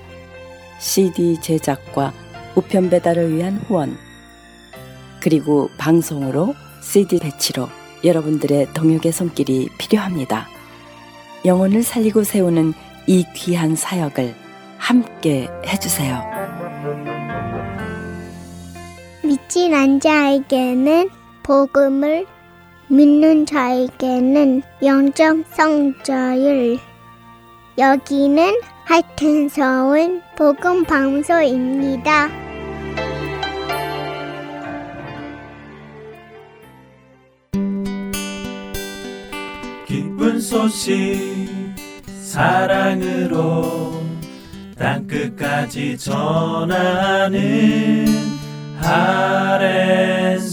CD 0.78 1.38
제작과 1.38 2.14
우편 2.56 2.88
배달을 2.88 3.36
위한 3.36 3.58
후원, 3.68 3.98
그리고 5.20 5.68
방송으로 5.76 6.54
CD 6.80 7.18
배치로 7.18 7.68
여러분들의 8.02 8.68
동역의 8.72 9.12
손길이 9.12 9.68
필요합니다. 9.76 10.48
영혼을 11.44 11.82
살리고 11.82 12.24
세우는 12.24 12.72
이 13.06 13.26
귀한 13.34 13.76
사역을 13.76 14.34
함께 14.78 15.50
해주세요. 15.66 16.22
믿진 19.22 19.74
않은 19.74 20.00
자에게는 20.00 21.10
복음을 21.42 22.24
믿는 22.92 23.46
자에게는 23.46 24.62
영적 24.85 25.44
성자율. 25.50 26.78
여기는 27.78 28.61
하여튼 28.85 29.48
서울 29.48 30.20
복음 30.37 30.85
방송입니다. 30.85 32.28
기쁜 39.87 40.38
소식 40.38 41.48
사랑으로 42.20 44.02
땅끝까지 44.76 45.96
전하는 45.96 47.40
아랜소 48.83 50.52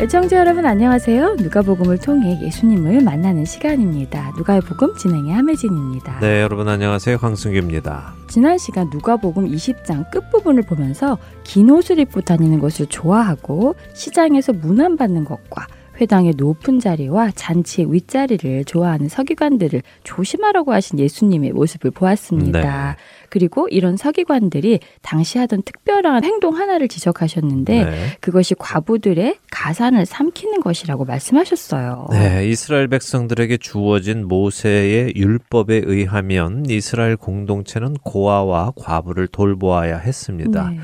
애청자 0.00 0.38
여러분 0.38 0.64
안녕하세요. 0.64 1.34
누가복음을 1.40 1.98
통해 1.98 2.38
예수님을 2.40 3.02
만나는 3.02 3.44
시간입니다. 3.44 4.32
누가의 4.36 4.60
복음 4.60 4.94
진행의 4.94 5.32
함혜진입니다. 5.34 6.20
네, 6.20 6.40
여러분 6.40 6.68
안녕하세요. 6.68 7.16
황승규입니다. 7.16 8.14
지난 8.28 8.58
시간 8.58 8.88
누가복음 8.92 9.46
20장 9.50 10.08
끝부분을 10.12 10.62
보면서 10.62 11.18
긴 11.42 11.70
옷을 11.70 11.98
입고 11.98 12.20
다니는 12.20 12.60
것을 12.60 12.86
좋아하고 12.86 13.74
시장에서 13.92 14.52
문안받는 14.52 15.24
것과 15.24 15.66
회당의 16.00 16.34
높은 16.36 16.78
자리와 16.78 17.32
잔치의 17.32 17.92
윗자리를 17.92 18.64
좋아하는 18.64 19.08
서기관들을 19.08 19.82
조심하라고 20.04 20.72
하신 20.72 20.98
예수님의 20.98 21.52
모습을 21.52 21.90
보았습니다. 21.90 22.96
네. 22.96 23.02
그리고 23.30 23.68
이런 23.68 23.96
서기관들이 23.96 24.80
당시 25.02 25.38
하던 25.38 25.62
특별한 25.62 26.24
행동 26.24 26.56
하나를 26.56 26.88
지적하셨는데 26.88 27.84
네. 27.84 27.96
그것이 28.20 28.54
과부들의 28.54 29.36
가산을 29.50 30.06
삼키는 30.06 30.60
것이라고 30.60 31.04
말씀하셨어요. 31.04 32.08
네, 32.12 32.48
이스라엘 32.48 32.88
백성들에게 32.88 33.58
주어진 33.58 34.26
모세의 34.26 35.14
율법에 35.16 35.82
의하면 35.84 36.64
이스라엘 36.68 37.16
공동체는 37.16 37.94
고아와 38.02 38.72
과부를 38.76 39.28
돌보아야 39.28 39.98
했습니다. 39.98 40.70
네. 40.70 40.78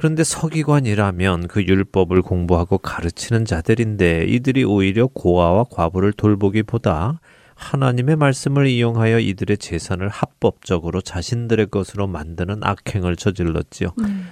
그런데 0.00 0.24
서기관이라면 0.24 1.48
그 1.48 1.62
율법을 1.62 2.22
공부하고 2.22 2.78
가르치는 2.78 3.44
자들인데 3.44 4.24
이들이 4.28 4.64
오히려 4.64 5.06
고아와 5.08 5.64
과부를 5.70 6.14
돌보기보다 6.14 7.20
하나님의 7.54 8.16
말씀을 8.16 8.66
이용하여 8.66 9.18
이들의 9.18 9.58
재산을 9.58 10.08
합법적으로 10.08 11.02
자신들의 11.02 11.66
것으로 11.66 12.06
만드는 12.06 12.60
악행을 12.62 13.16
저질렀지요. 13.16 13.90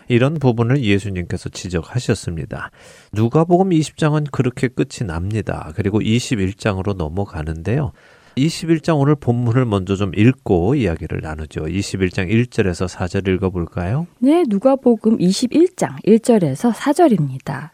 이런 0.09 0.39
부분을 0.39 0.83
예수님께서 0.83 1.51
지적하셨습니다. 1.51 2.71
누가복음 3.13 3.69
20장은 3.69 4.31
그렇게 4.33 4.69
끝이 4.69 5.07
납니다. 5.07 5.71
그리고 5.77 6.01
21장으로 6.01 6.97
넘어가는데요. 6.97 7.93
21장 8.39 8.99
오늘 8.99 9.15
본문을 9.15 9.65
먼저 9.65 9.97
좀 9.97 10.13
읽고 10.15 10.75
이야기를 10.75 11.21
나누죠. 11.23 11.63
21장 11.63 12.31
1절에서 12.31 12.89
4절 12.89 13.29
읽어볼까요? 13.35 14.07
네, 14.19 14.45
누가복음 14.47 15.19
21장 15.19 16.03
1절에서 16.07 16.73
4절입니다. 16.73 17.71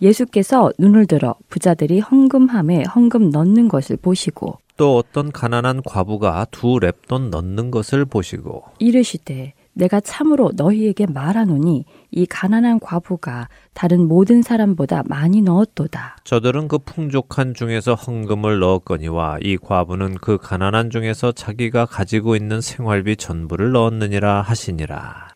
예수께서 0.00 0.70
눈을 0.78 1.06
들어 1.06 1.34
부자들이 1.48 2.00
헌금함에 2.00 2.84
헌금 2.84 3.30
넣는 3.30 3.68
것을 3.68 3.96
보시고 3.96 4.58
또 4.76 4.96
어떤 4.96 5.32
가난한 5.32 5.82
과부가 5.82 6.46
두 6.52 6.78
랩돈 6.78 7.30
넣는 7.30 7.70
것을 7.70 8.04
보시고 8.04 8.64
이르시되 8.78 9.54
내가 9.78 10.00
참으로 10.00 10.50
너희에게 10.56 11.06
말하노니 11.06 11.84
이 12.10 12.26
가난한 12.26 12.80
과부가 12.80 13.48
다른 13.74 14.08
모든 14.08 14.42
사람보다 14.42 15.04
많이 15.06 15.40
넣었도다. 15.40 16.16
저들은 16.24 16.66
그 16.66 16.78
풍족한 16.78 17.54
중에서 17.54 17.94
헌금을 17.94 18.58
넣었거니와 18.58 19.38
이 19.40 19.56
과부는 19.56 20.16
그 20.20 20.36
가난한 20.36 20.90
중에서 20.90 21.30
자기가 21.30 21.86
가지고 21.86 22.34
있는 22.34 22.60
생활비 22.60 23.16
전부를 23.16 23.70
넣었느니라 23.70 24.42
하시니라. 24.42 25.27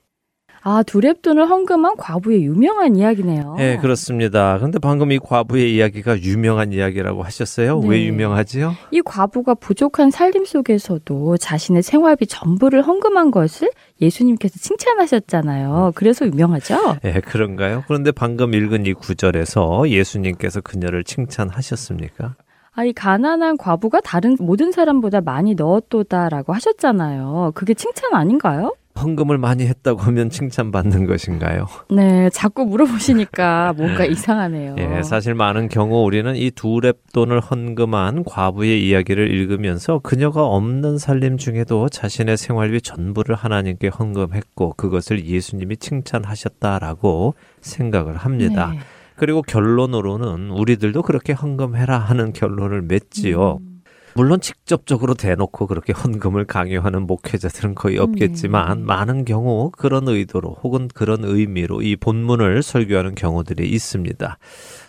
아, 0.64 0.84
두랩돈을 0.84 1.48
헌금한 1.48 1.96
과부의 1.96 2.44
유명한 2.44 2.94
이야기네요. 2.94 3.56
네, 3.58 3.78
그렇습니다. 3.78 4.58
근데 4.58 4.78
방금 4.78 5.10
이 5.10 5.18
과부의 5.18 5.74
이야기가 5.74 6.20
유명한 6.22 6.72
이야기라고 6.72 7.24
하셨어요? 7.24 7.80
네. 7.80 7.88
왜 7.88 8.04
유명하지요? 8.06 8.74
이 8.92 9.02
과부가 9.02 9.54
부족한 9.54 10.10
살림 10.12 10.44
속에서도 10.44 11.36
자신의 11.36 11.82
생활비 11.82 12.26
전부를 12.26 12.82
헌금한 12.82 13.32
것을 13.32 13.70
예수님께서 14.00 14.58
칭찬하셨잖아요. 14.60 15.92
그래서 15.96 16.26
유명하죠? 16.26 16.96
예, 17.04 17.20
그런가요? 17.20 17.82
그런데 17.88 18.12
방금 18.12 18.54
읽은 18.54 18.86
이 18.86 18.92
구절에서 18.92 19.88
예수님께서 19.88 20.60
그녀를 20.60 21.02
칭찬하셨습니까? 21.02 22.36
아, 22.74 22.84
이 22.84 22.92
가난한 22.92 23.58
과부가 23.58 24.00
다른 24.00 24.36
모든 24.38 24.72
사람보다 24.72 25.20
많이 25.20 25.54
넣었도다라고 25.54 26.54
하셨잖아요. 26.54 27.52
그게 27.54 27.74
칭찬 27.74 28.14
아닌가요? 28.14 28.74
헌금을 29.00 29.38
많이 29.38 29.66
했다고 29.66 30.00
하면 30.02 30.28
칭찬받는 30.30 31.06
것인가요? 31.06 31.66
네, 31.90 32.28
자꾸 32.30 32.64
물어보시니까 32.66 33.72
뭔가 33.76 34.04
이상하네요. 34.04 34.76
예, 34.78 35.02
사실 35.02 35.34
많은 35.34 35.68
경우 35.68 36.04
우리는 36.04 36.36
이 36.36 36.50
두 36.50 36.80
랩 36.80 36.98
돈을 37.12 37.40
헌금한 37.40 38.24
과부의 38.24 38.86
이야기를 38.86 39.30
읽으면서 39.30 39.98
그녀가 40.00 40.44
없는 40.44 40.98
살림 40.98 41.38
중에도 41.38 41.88
자신의 41.88 42.36
생활비 42.36 42.80
전부를 42.82 43.34
하나님께 43.34 43.88
헌금했고 43.88 44.74
그것을 44.76 45.24
예수님이 45.24 45.76
칭찬하셨다라고 45.78 47.34
생각을 47.60 48.16
합니다. 48.16 48.72
네. 48.72 48.80
그리고 49.16 49.42
결론으로는 49.42 50.50
우리들도 50.50 51.02
그렇게 51.02 51.32
헌금해라 51.32 51.98
하는 51.98 52.32
결론을 52.32 52.82
맺지요. 52.82 53.58
음. 53.60 53.71
물론 54.14 54.40
직접적으로 54.40 55.14
대놓고 55.14 55.66
그렇게 55.66 55.92
헌금을 55.92 56.44
강요하는 56.44 57.06
목회자들은 57.06 57.74
거의 57.74 57.98
없겠지만 57.98 58.80
네. 58.80 58.84
많은 58.84 59.24
경우 59.24 59.70
그런 59.70 60.08
의도로 60.08 60.58
혹은 60.62 60.88
그런 60.88 61.24
의미로 61.24 61.82
이 61.82 61.96
본문을 61.96 62.62
설교하는 62.62 63.14
경우들이 63.14 63.68
있습니다. 63.68 64.38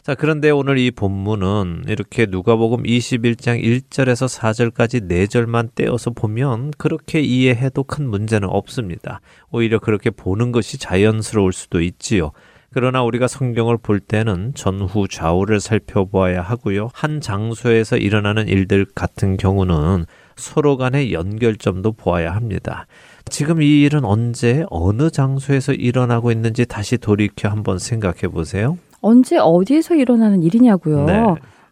자, 0.02 0.16
그런데 0.16 0.50
오늘 0.50 0.78
이 0.78 0.92
본문은 0.92 1.86
이렇게 1.88 2.26
누가복음 2.26 2.84
21장 2.84 3.64
1절에서 3.64 4.28
4절까지 4.28 5.08
4절만 5.08 5.76
떼어서 5.76 6.12
보면 6.12 6.72
그렇게 6.78 7.22
이해해도 7.22 7.86
큰 7.86 8.10
문제는 8.10 8.50
없습니다. 8.50 9.22
오히려 9.52 9.80
그렇게 9.80 10.10
보는 10.10 10.52
것이 10.52 10.78
자연스러울 10.78 11.54
수도 11.54 11.82
있지요. 11.82 12.32
그러나 12.74 13.04
우리가 13.04 13.28
성경을 13.28 13.78
볼 13.78 14.00
때는 14.00 14.54
전후 14.56 15.08
좌우를 15.08 15.60
살펴보아야 15.60 16.42
하고요. 16.42 16.90
한 16.94 17.22
장소에서 17.22 17.98
일어나는 17.98 18.48
일들 18.48 18.86
같은 18.96 19.38
경우는 19.38 20.06
서로 20.36 20.78
간의 20.78 21.14
연결점도 21.14 21.92
보아야 21.94 22.36
합니다. 22.36 22.88
지금 23.30 23.62
이 23.62 23.82
일은 23.82 24.04
언제 24.04 24.66
어느 24.70 25.10
장소에서 25.10 25.74
일어나고 25.74 26.32
있는지 26.32 26.66
다시 26.66 26.98
돌이켜 26.98 27.50
한번 27.50 27.78
생각해 27.78 28.28
보세요. 28.32 28.78
언제 29.02 29.38
어디에서 29.38 29.96
일어나는 29.96 30.44
일이냐고요. 30.44 31.06
네. 31.06 31.24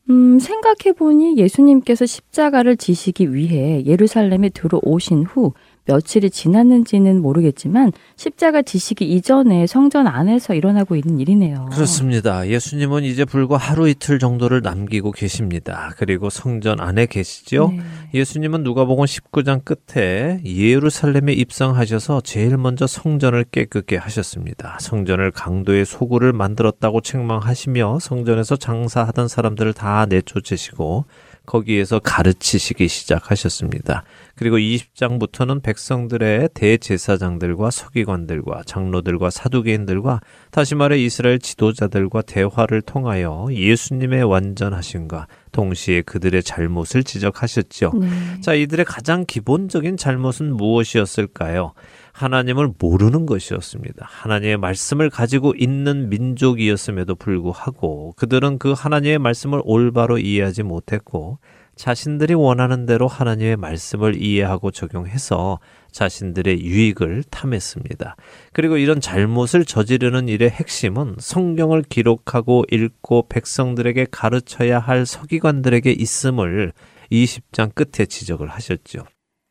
음, 0.09 0.39
생각해 0.39 0.93
보니 0.97 1.37
예수님께서 1.37 2.05
십자가를 2.05 2.75
지시기 2.77 3.33
위해 3.33 3.83
예루살렘에 3.85 4.49
들어오신 4.49 5.23
후 5.23 5.53
며칠이 5.85 6.29
지났는지는 6.29 7.21
모르겠지만 7.21 7.91
십자가 8.15 8.61
지시기 8.61 9.05
이전에 9.05 9.67
성전 9.67 10.07
안에서 10.07 10.53
일어나고 10.53 10.95
있는 10.95 11.19
일이네요. 11.19 11.69
그렇습니다. 11.71 12.47
예수님은 12.47 13.03
이제 13.03 13.25
불과 13.25 13.57
하루 13.57 13.89
이틀 13.89 14.19
정도를 14.19 14.61
남기고 14.61 15.11
계십니다. 15.11 15.91
그리고 15.97 16.29
성전 16.29 16.79
안에 16.79 17.07
계시죠. 17.07 17.73
네. 17.75 17.81
예수님은 18.13 18.63
누가복음 18.63 19.05
19장 19.05 19.61
끝에 19.65 20.41
예루살렘에 20.45 21.33
입성하셔서 21.33 22.21
제일 22.21 22.57
먼저 22.57 22.85
성전을 22.85 23.45
깨끗게 23.45 23.97
하셨습니다. 23.97 24.77
성전을 24.79 25.31
강도의 25.31 25.85
소굴을 25.85 26.33
만들었다고 26.33 27.01
책망하시며 27.01 27.99
성전에서 27.99 28.55
장사하던 28.55 29.27
사람들을 29.27 29.73
다 29.73 30.05
내쫓으시고 30.07 31.05
거기에서 31.45 31.99
가르치시기 31.99 32.87
시작하셨습니다. 32.87 34.03
그리고 34.35 34.57
20장부터는 34.57 35.61
백성들의 35.61 36.49
대제사장들과 36.53 37.71
서기관들과 37.71 38.63
장로들과 38.65 39.29
사두개인들과 39.29 40.21
다시 40.51 40.75
말해 40.75 40.97
이스라엘 40.97 41.39
지도자들과 41.39 42.21
대화를 42.21 42.81
통하여 42.81 43.47
예수님의 43.51 44.23
완전하심과 44.23 45.27
동시에 45.51 46.01
그들의 46.01 46.43
잘못을 46.43 47.03
지적하셨죠. 47.03 47.91
네. 47.99 48.07
자, 48.41 48.53
이들의 48.53 48.85
가장 48.85 49.25
기본적인 49.25 49.97
잘못은 49.97 50.55
무엇이었을까요? 50.55 51.73
하나님을 52.21 52.73
모르는 52.77 53.25
것이었습니다. 53.25 54.05
하나님의 54.07 54.57
말씀을 54.57 55.09
가지고 55.09 55.53
있는 55.57 56.09
민족이었음에도 56.09 57.15
불구하고 57.15 58.13
그들은 58.15 58.59
그 58.59 58.73
하나님의 58.73 59.19
말씀을 59.19 59.61
올바로 59.63 60.17
이해하지 60.17 60.63
못했고 60.63 61.39
자신들이 61.75 62.35
원하는 62.35 62.85
대로 62.85 63.07
하나님의 63.07 63.57
말씀을 63.57 64.21
이해하고 64.21 64.69
적용해서 64.69 65.59
자신들의 65.91 66.61
유익을 66.61 67.23
탐했습니다. 67.31 68.15
그리고 68.53 68.77
이런 68.77 69.01
잘못을 69.01 69.65
저지르는 69.65 70.29
일의 70.29 70.49
핵심은 70.49 71.15
성경을 71.19 71.83
기록하고 71.83 72.65
읽고 72.71 73.27
백성들에게 73.29 74.07
가르쳐야 74.11 74.79
할 74.79 75.05
서기관들에게 75.05 75.91
있음을 75.91 76.71
20장 77.11 77.73
끝에 77.73 78.05
지적을 78.05 78.47
하셨죠. 78.47 79.05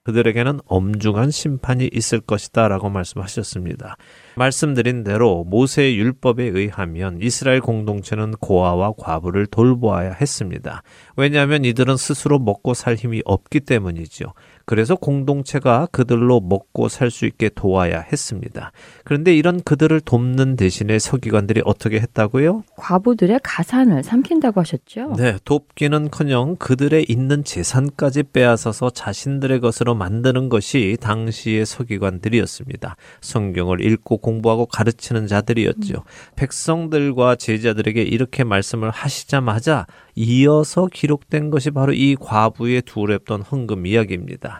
그들에게는 0.04 0.60
엄중한 0.64 1.30
심판이 1.30 1.90
있을 1.92 2.20
것이다 2.20 2.68
라고 2.68 2.88
말씀하셨습니다. 2.88 3.96
말씀드린 4.36 5.04
대로 5.04 5.44
모세의 5.44 5.98
율법에 5.98 6.44
의하면 6.44 7.18
이스라엘 7.20 7.60
공동체는 7.60 8.32
고아와 8.40 8.94
과부를 8.96 9.46
돌보아야 9.46 10.12
했습니다. 10.12 10.82
왜냐하면 11.16 11.64
이들은 11.64 11.96
스스로 11.96 12.38
먹고 12.38 12.72
살 12.74 12.94
힘이 12.94 13.20
없기 13.24 13.60
때문이죠. 13.60 14.32
그래서 14.70 14.94
공동체가 14.94 15.88
그들로 15.90 16.38
먹고 16.38 16.88
살 16.88 17.10
수 17.10 17.26
있게 17.26 17.48
도와야 17.52 17.98
했습니다. 18.00 18.70
그런데 19.04 19.34
이런 19.34 19.60
그들을 19.60 20.00
돕는 20.00 20.54
대신에 20.54 21.00
서기관들이 21.00 21.62
어떻게 21.64 21.98
했다고요? 21.98 22.62
과부들의 22.76 23.40
가산을 23.42 24.04
삼킨다고 24.04 24.60
하셨죠? 24.60 25.14
네, 25.16 25.36
돕기는커녕 25.44 26.54
그들의 26.56 27.06
있는 27.08 27.42
재산까지 27.42 28.22
빼앗아서 28.32 28.90
자신들의 28.90 29.58
것으로 29.58 29.96
만드는 29.96 30.48
것이 30.48 30.96
당시의 31.00 31.66
서기관들이었습니다. 31.66 32.94
성경을 33.20 33.84
읽고 33.84 34.18
공부하고 34.18 34.66
가르치는 34.66 35.26
자들이었죠. 35.26 36.04
백성들과 36.36 37.34
제자들에게 37.34 38.02
이렇게 38.02 38.44
말씀을 38.44 38.90
하시자마자 38.90 39.86
이어서 40.14 40.86
기록된 40.86 41.50
것이 41.50 41.70
바로 41.70 41.92
이 41.92 42.14
과부의 42.14 42.82
두렵던 42.82 43.42
헌금 43.42 43.86
이야기입니다. 43.86 44.59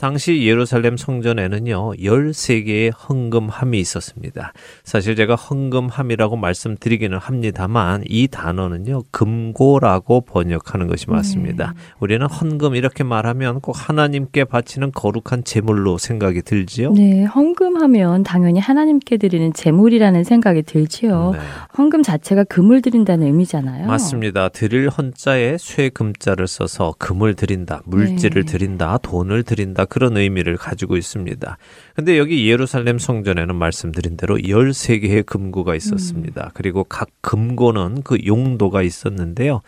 당시 0.00 0.46
예루살렘 0.46 0.96
성전에는요, 0.96 1.92
13개의 1.98 2.90
헌금함이 2.90 3.78
있었습니다. 3.80 4.54
사실 4.82 5.14
제가 5.14 5.34
헌금함이라고 5.34 6.38
말씀드리기는 6.38 7.18
합니다만, 7.18 8.02
이 8.08 8.26
단어는요, 8.26 9.02
금고라고 9.10 10.22
번역하는 10.22 10.86
것이 10.86 11.10
맞습니다. 11.10 11.74
우리는 11.98 12.26
헌금 12.26 12.76
이렇게 12.76 13.04
말하면 13.04 13.60
꼭 13.60 13.72
하나님께 13.76 14.44
바치는 14.44 14.92
거룩한 14.92 15.44
제물로 15.44 15.98
생각이 15.98 16.40
들지요? 16.40 16.92
네, 16.94 17.24
헌금하면 17.24 18.22
당연히 18.22 18.58
하나님께 18.58 19.18
드리는 19.18 19.52
제물이라는 19.52 20.24
생각이 20.24 20.62
들지요. 20.62 21.32
네. 21.34 21.38
헌금 21.76 22.02
자체가 22.02 22.44
금을 22.44 22.80
드린다는 22.80 23.26
의미잖아요. 23.26 23.86
맞습니다. 23.86 24.48
드릴 24.48 24.88
헌자에 24.88 25.58
쇠금자를 25.58 26.46
써서 26.46 26.94
금을 26.98 27.34
드린다, 27.34 27.82
물질을 27.84 28.44
네. 28.46 28.52
드린다, 28.52 28.96
돈을 29.02 29.42
드린다 29.42 29.84
그런 29.90 30.16
의미를 30.16 30.56
가지고 30.56 30.96
있습니다. 30.96 31.58
근데 31.94 32.16
여기 32.16 32.48
예루살렘 32.48 32.98
성전에는 32.98 33.54
말씀드린 33.54 34.16
대로 34.16 34.38
13개의 34.38 35.26
금고가 35.26 35.74
있었습니다. 35.74 36.52
그리고 36.54 36.84
각 36.84 37.10
금고는 37.20 38.02
그 38.02 38.16
용도가 38.24 38.80
있었는데요. 38.80 39.60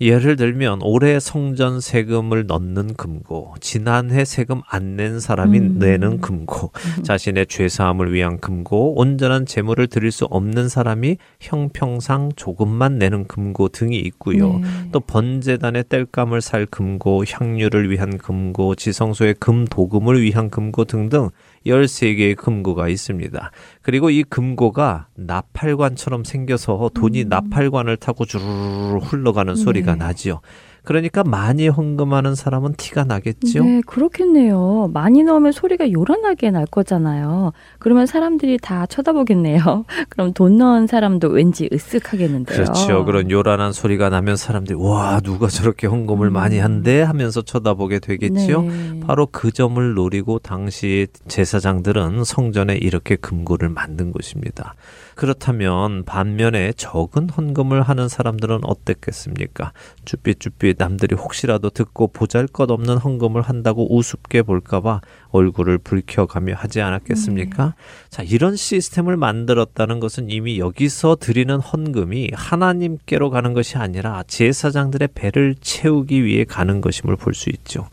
예를 0.00 0.36
들면 0.36 0.80
올해 0.82 1.18
성전 1.18 1.80
세금을 1.80 2.46
넣는 2.46 2.94
금고, 2.94 3.54
지난해 3.60 4.24
세금 4.24 4.62
안 4.68 4.96
낸 4.96 5.20
사람이 5.20 5.58
음. 5.58 5.78
내는 5.78 6.20
금고, 6.20 6.72
자신의 7.02 7.46
죄 7.46 7.68
사함을 7.68 8.12
위한 8.12 8.38
금고, 8.38 8.98
온전한 8.98 9.44
재물을 9.46 9.86
드릴 9.86 10.10
수 10.10 10.24
없는 10.24 10.68
사람이 10.68 11.18
형평상 11.40 12.30
조금만 12.36 12.98
내는 12.98 13.26
금고 13.26 13.68
등이 13.68 13.96
있고요. 13.98 14.58
네. 14.58 14.68
또 14.92 15.00
번제단의 15.00 15.84
땔감을 15.88 16.40
살 16.40 16.66
금고, 16.66 17.24
향유를 17.28 17.90
위한 17.90 18.18
금고, 18.18 18.74
지성소의 18.74 19.34
금 19.40 19.66
도금을 19.66 20.22
위한 20.22 20.48
금고 20.48 20.84
등등 20.84 21.30
13개의 21.68 22.36
금고가 22.36 22.88
있습니다. 22.88 23.50
그리고 23.82 24.10
이 24.10 24.24
금고가 24.24 25.08
나팔관처럼 25.14 26.24
생겨서 26.24 26.90
돈이 26.94 27.26
나팔관을 27.26 27.96
타고 27.96 28.24
주르르 28.24 28.98
흘러가는 28.98 29.54
소리가 29.54 29.92
네. 29.92 29.98
나지요. 29.98 30.40
그러니까 30.84 31.24
많이 31.24 31.68
헌금하는 31.68 32.34
사람은 32.34 32.74
티가 32.76 33.04
나겠죠. 33.04 33.64
네, 33.64 33.80
그렇겠네요. 33.86 34.90
많이 34.92 35.22
넣으면 35.22 35.52
소리가 35.52 35.92
요란하게 35.92 36.50
날 36.50 36.66
거잖아요. 36.66 37.52
그러면 37.78 38.06
사람들이 38.06 38.58
다 38.58 38.86
쳐다보겠네요. 38.86 39.84
그럼 40.08 40.32
돈 40.32 40.58
넣은 40.58 40.86
사람도 40.86 41.28
왠지 41.28 41.68
으쓱하겠는데요. 41.68 42.46
그렇죠. 42.46 43.04
그런 43.04 43.30
요란한 43.30 43.72
소리가 43.72 44.08
나면 44.08 44.36
사람들이 44.36 44.78
와 44.78 45.20
누가 45.20 45.48
저렇게 45.48 45.86
헌금을 45.86 46.28
음. 46.28 46.32
많이 46.32 46.58
한대 46.58 47.02
하면서 47.02 47.42
쳐다보게 47.42 47.98
되겠지요. 47.98 48.62
네. 48.62 49.00
바로 49.06 49.26
그 49.26 49.52
점을 49.52 49.94
노리고 49.94 50.38
당시 50.38 51.06
제사장들은 51.28 52.24
성전에 52.24 52.76
이렇게 52.76 53.16
금고를 53.16 53.68
만든 53.68 54.12
것입니다. 54.12 54.74
그렇다면 55.18 56.04
반면에 56.04 56.72
적은 56.76 57.28
헌금을 57.30 57.82
하는 57.82 58.06
사람들은 58.06 58.60
어땠겠습니까? 58.62 59.72
쭈삣쭈삣 60.04 60.76
남들이 60.78 61.16
혹시라도 61.16 61.70
듣고 61.70 62.06
보잘것없는 62.12 62.98
헌금을 62.98 63.42
한다고 63.42 63.92
우습게 63.96 64.42
볼까봐 64.42 65.00
얼굴을 65.30 65.78
붉혀가며 65.78 66.54
하지 66.54 66.80
않았겠습니까? 66.80 67.74
자, 68.10 68.22
이런 68.22 68.54
시스템을 68.54 69.16
만들었다는 69.16 69.98
것은 69.98 70.30
이미 70.30 70.60
여기서 70.60 71.16
드리는 71.18 71.58
헌금이 71.58 72.30
하나님께로 72.32 73.30
가는 73.30 73.54
것이 73.54 73.76
아니라 73.76 74.22
제사장들의 74.28 75.08
배를 75.16 75.56
채우기 75.60 76.24
위해 76.24 76.44
가는 76.44 76.80
것임을 76.80 77.16
볼 77.16 77.34
수 77.34 77.50
있죠. 77.50 77.88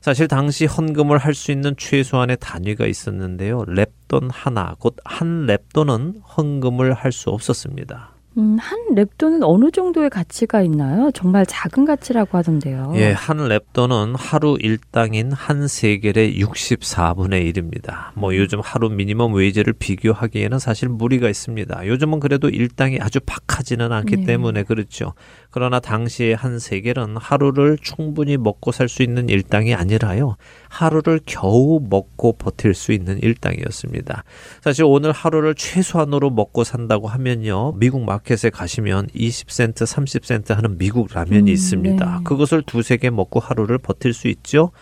사실 0.00 0.28
당시 0.28 0.64
헌금을 0.66 1.18
할 1.18 1.34
수 1.34 1.52
있는 1.52 1.74
최소한의 1.76 2.38
단위가 2.40 2.86
있었는데요. 2.86 3.64
랩돈 3.66 4.30
하나, 4.32 4.74
곧 4.78 4.96
한 5.04 5.46
랩돈은 5.46 6.22
헌금을 6.36 6.94
할 6.94 7.12
수 7.12 7.30
없었습니다. 7.30 8.10
음, 8.38 8.56
한 8.60 8.78
랩돈은 8.94 9.40
어느 9.42 9.72
정도의 9.72 10.08
가치가 10.08 10.62
있나요? 10.62 11.10
정말 11.12 11.44
작은 11.46 11.84
가치라고 11.84 12.38
하던데요. 12.38 12.92
예, 12.94 13.10
한 13.10 13.38
랩돈은 13.38 14.14
하루 14.16 14.56
일당인 14.60 15.32
한 15.32 15.66
세겔의 15.66 16.40
64분의 16.40 17.52
1입니다. 17.52 18.10
뭐 18.14 18.36
요즘 18.36 18.60
하루 18.62 18.88
미니멈 18.88 19.32
웨이지를 19.34 19.72
비교하기에는 19.72 20.60
사실 20.60 20.88
무리가 20.88 21.28
있습니다. 21.28 21.86
요즘은 21.88 22.20
그래도 22.20 22.48
일당이 22.48 22.98
아주 23.00 23.18
박하지는 23.26 23.90
않기 23.90 24.18
네. 24.18 24.24
때문에 24.26 24.62
그렇죠. 24.62 25.14
그러나 25.50 25.80
당시에 25.80 26.34
한 26.34 26.58
세겔은 26.58 27.16
하루를 27.16 27.78
충분히 27.80 28.36
먹고 28.36 28.72
살 28.72 28.90
수 28.90 29.02
있는 29.04 29.28
일당이 29.28 29.72
아니라요. 29.74 30.36
하루를 30.68 31.20
겨우 31.24 31.80
먹고 31.88 32.32
버틸 32.34 32.74
수 32.74 32.92
있는 32.92 33.18
일당이었습니다. 33.22 34.24
사실 34.62 34.84
오늘 34.84 35.12
하루를 35.12 35.54
최소한으로 35.54 36.30
먹고 36.30 36.64
산다고 36.64 37.06
하면요. 37.08 37.72
미국 37.76 38.04
마켓에 38.04 38.50
가시면 38.50 39.06
20센트, 39.08 39.84
30센트 39.86 40.54
하는 40.54 40.76
미국 40.76 41.08
라면이 41.12 41.42
음, 41.42 41.48
있습니다. 41.48 42.04
네. 42.04 42.24
그것을 42.24 42.62
두세 42.62 42.96
개 42.96 43.10
먹고 43.10 43.38
하루를 43.40 43.78
버틸 43.78 44.12
수 44.12 44.28
있죠. 44.28 44.72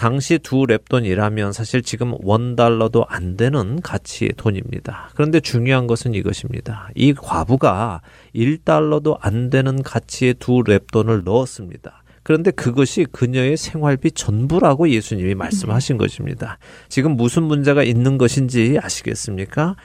당시 0.00 0.38
두 0.38 0.62
랩돈이라면 0.62 1.52
사실 1.52 1.82
지금 1.82 2.14
원 2.22 2.56
달러도 2.56 3.04
안 3.06 3.36
되는 3.36 3.82
가치의 3.82 4.30
돈입니다. 4.38 5.10
그런데 5.14 5.40
중요한 5.40 5.86
것은 5.86 6.14
이것입니다. 6.14 6.88
이 6.94 7.12
과부가 7.12 8.00
1달러도 8.34 9.18
안 9.20 9.50
되는 9.50 9.82
가치의 9.82 10.36
두 10.38 10.62
랩돈을 10.64 11.24
넣었습니다. 11.24 12.02
그런데 12.22 12.50
그것이 12.50 13.04
그녀의 13.12 13.58
생활비 13.58 14.10
전부라고 14.10 14.88
예수님이 14.88 15.34
말씀하신 15.34 15.98
것입니다. 15.98 16.56
지금 16.88 17.14
무슨 17.16 17.42
문제가 17.42 17.82
있는 17.82 18.16
것인지 18.16 18.78
아시겠습니까? 18.80 19.76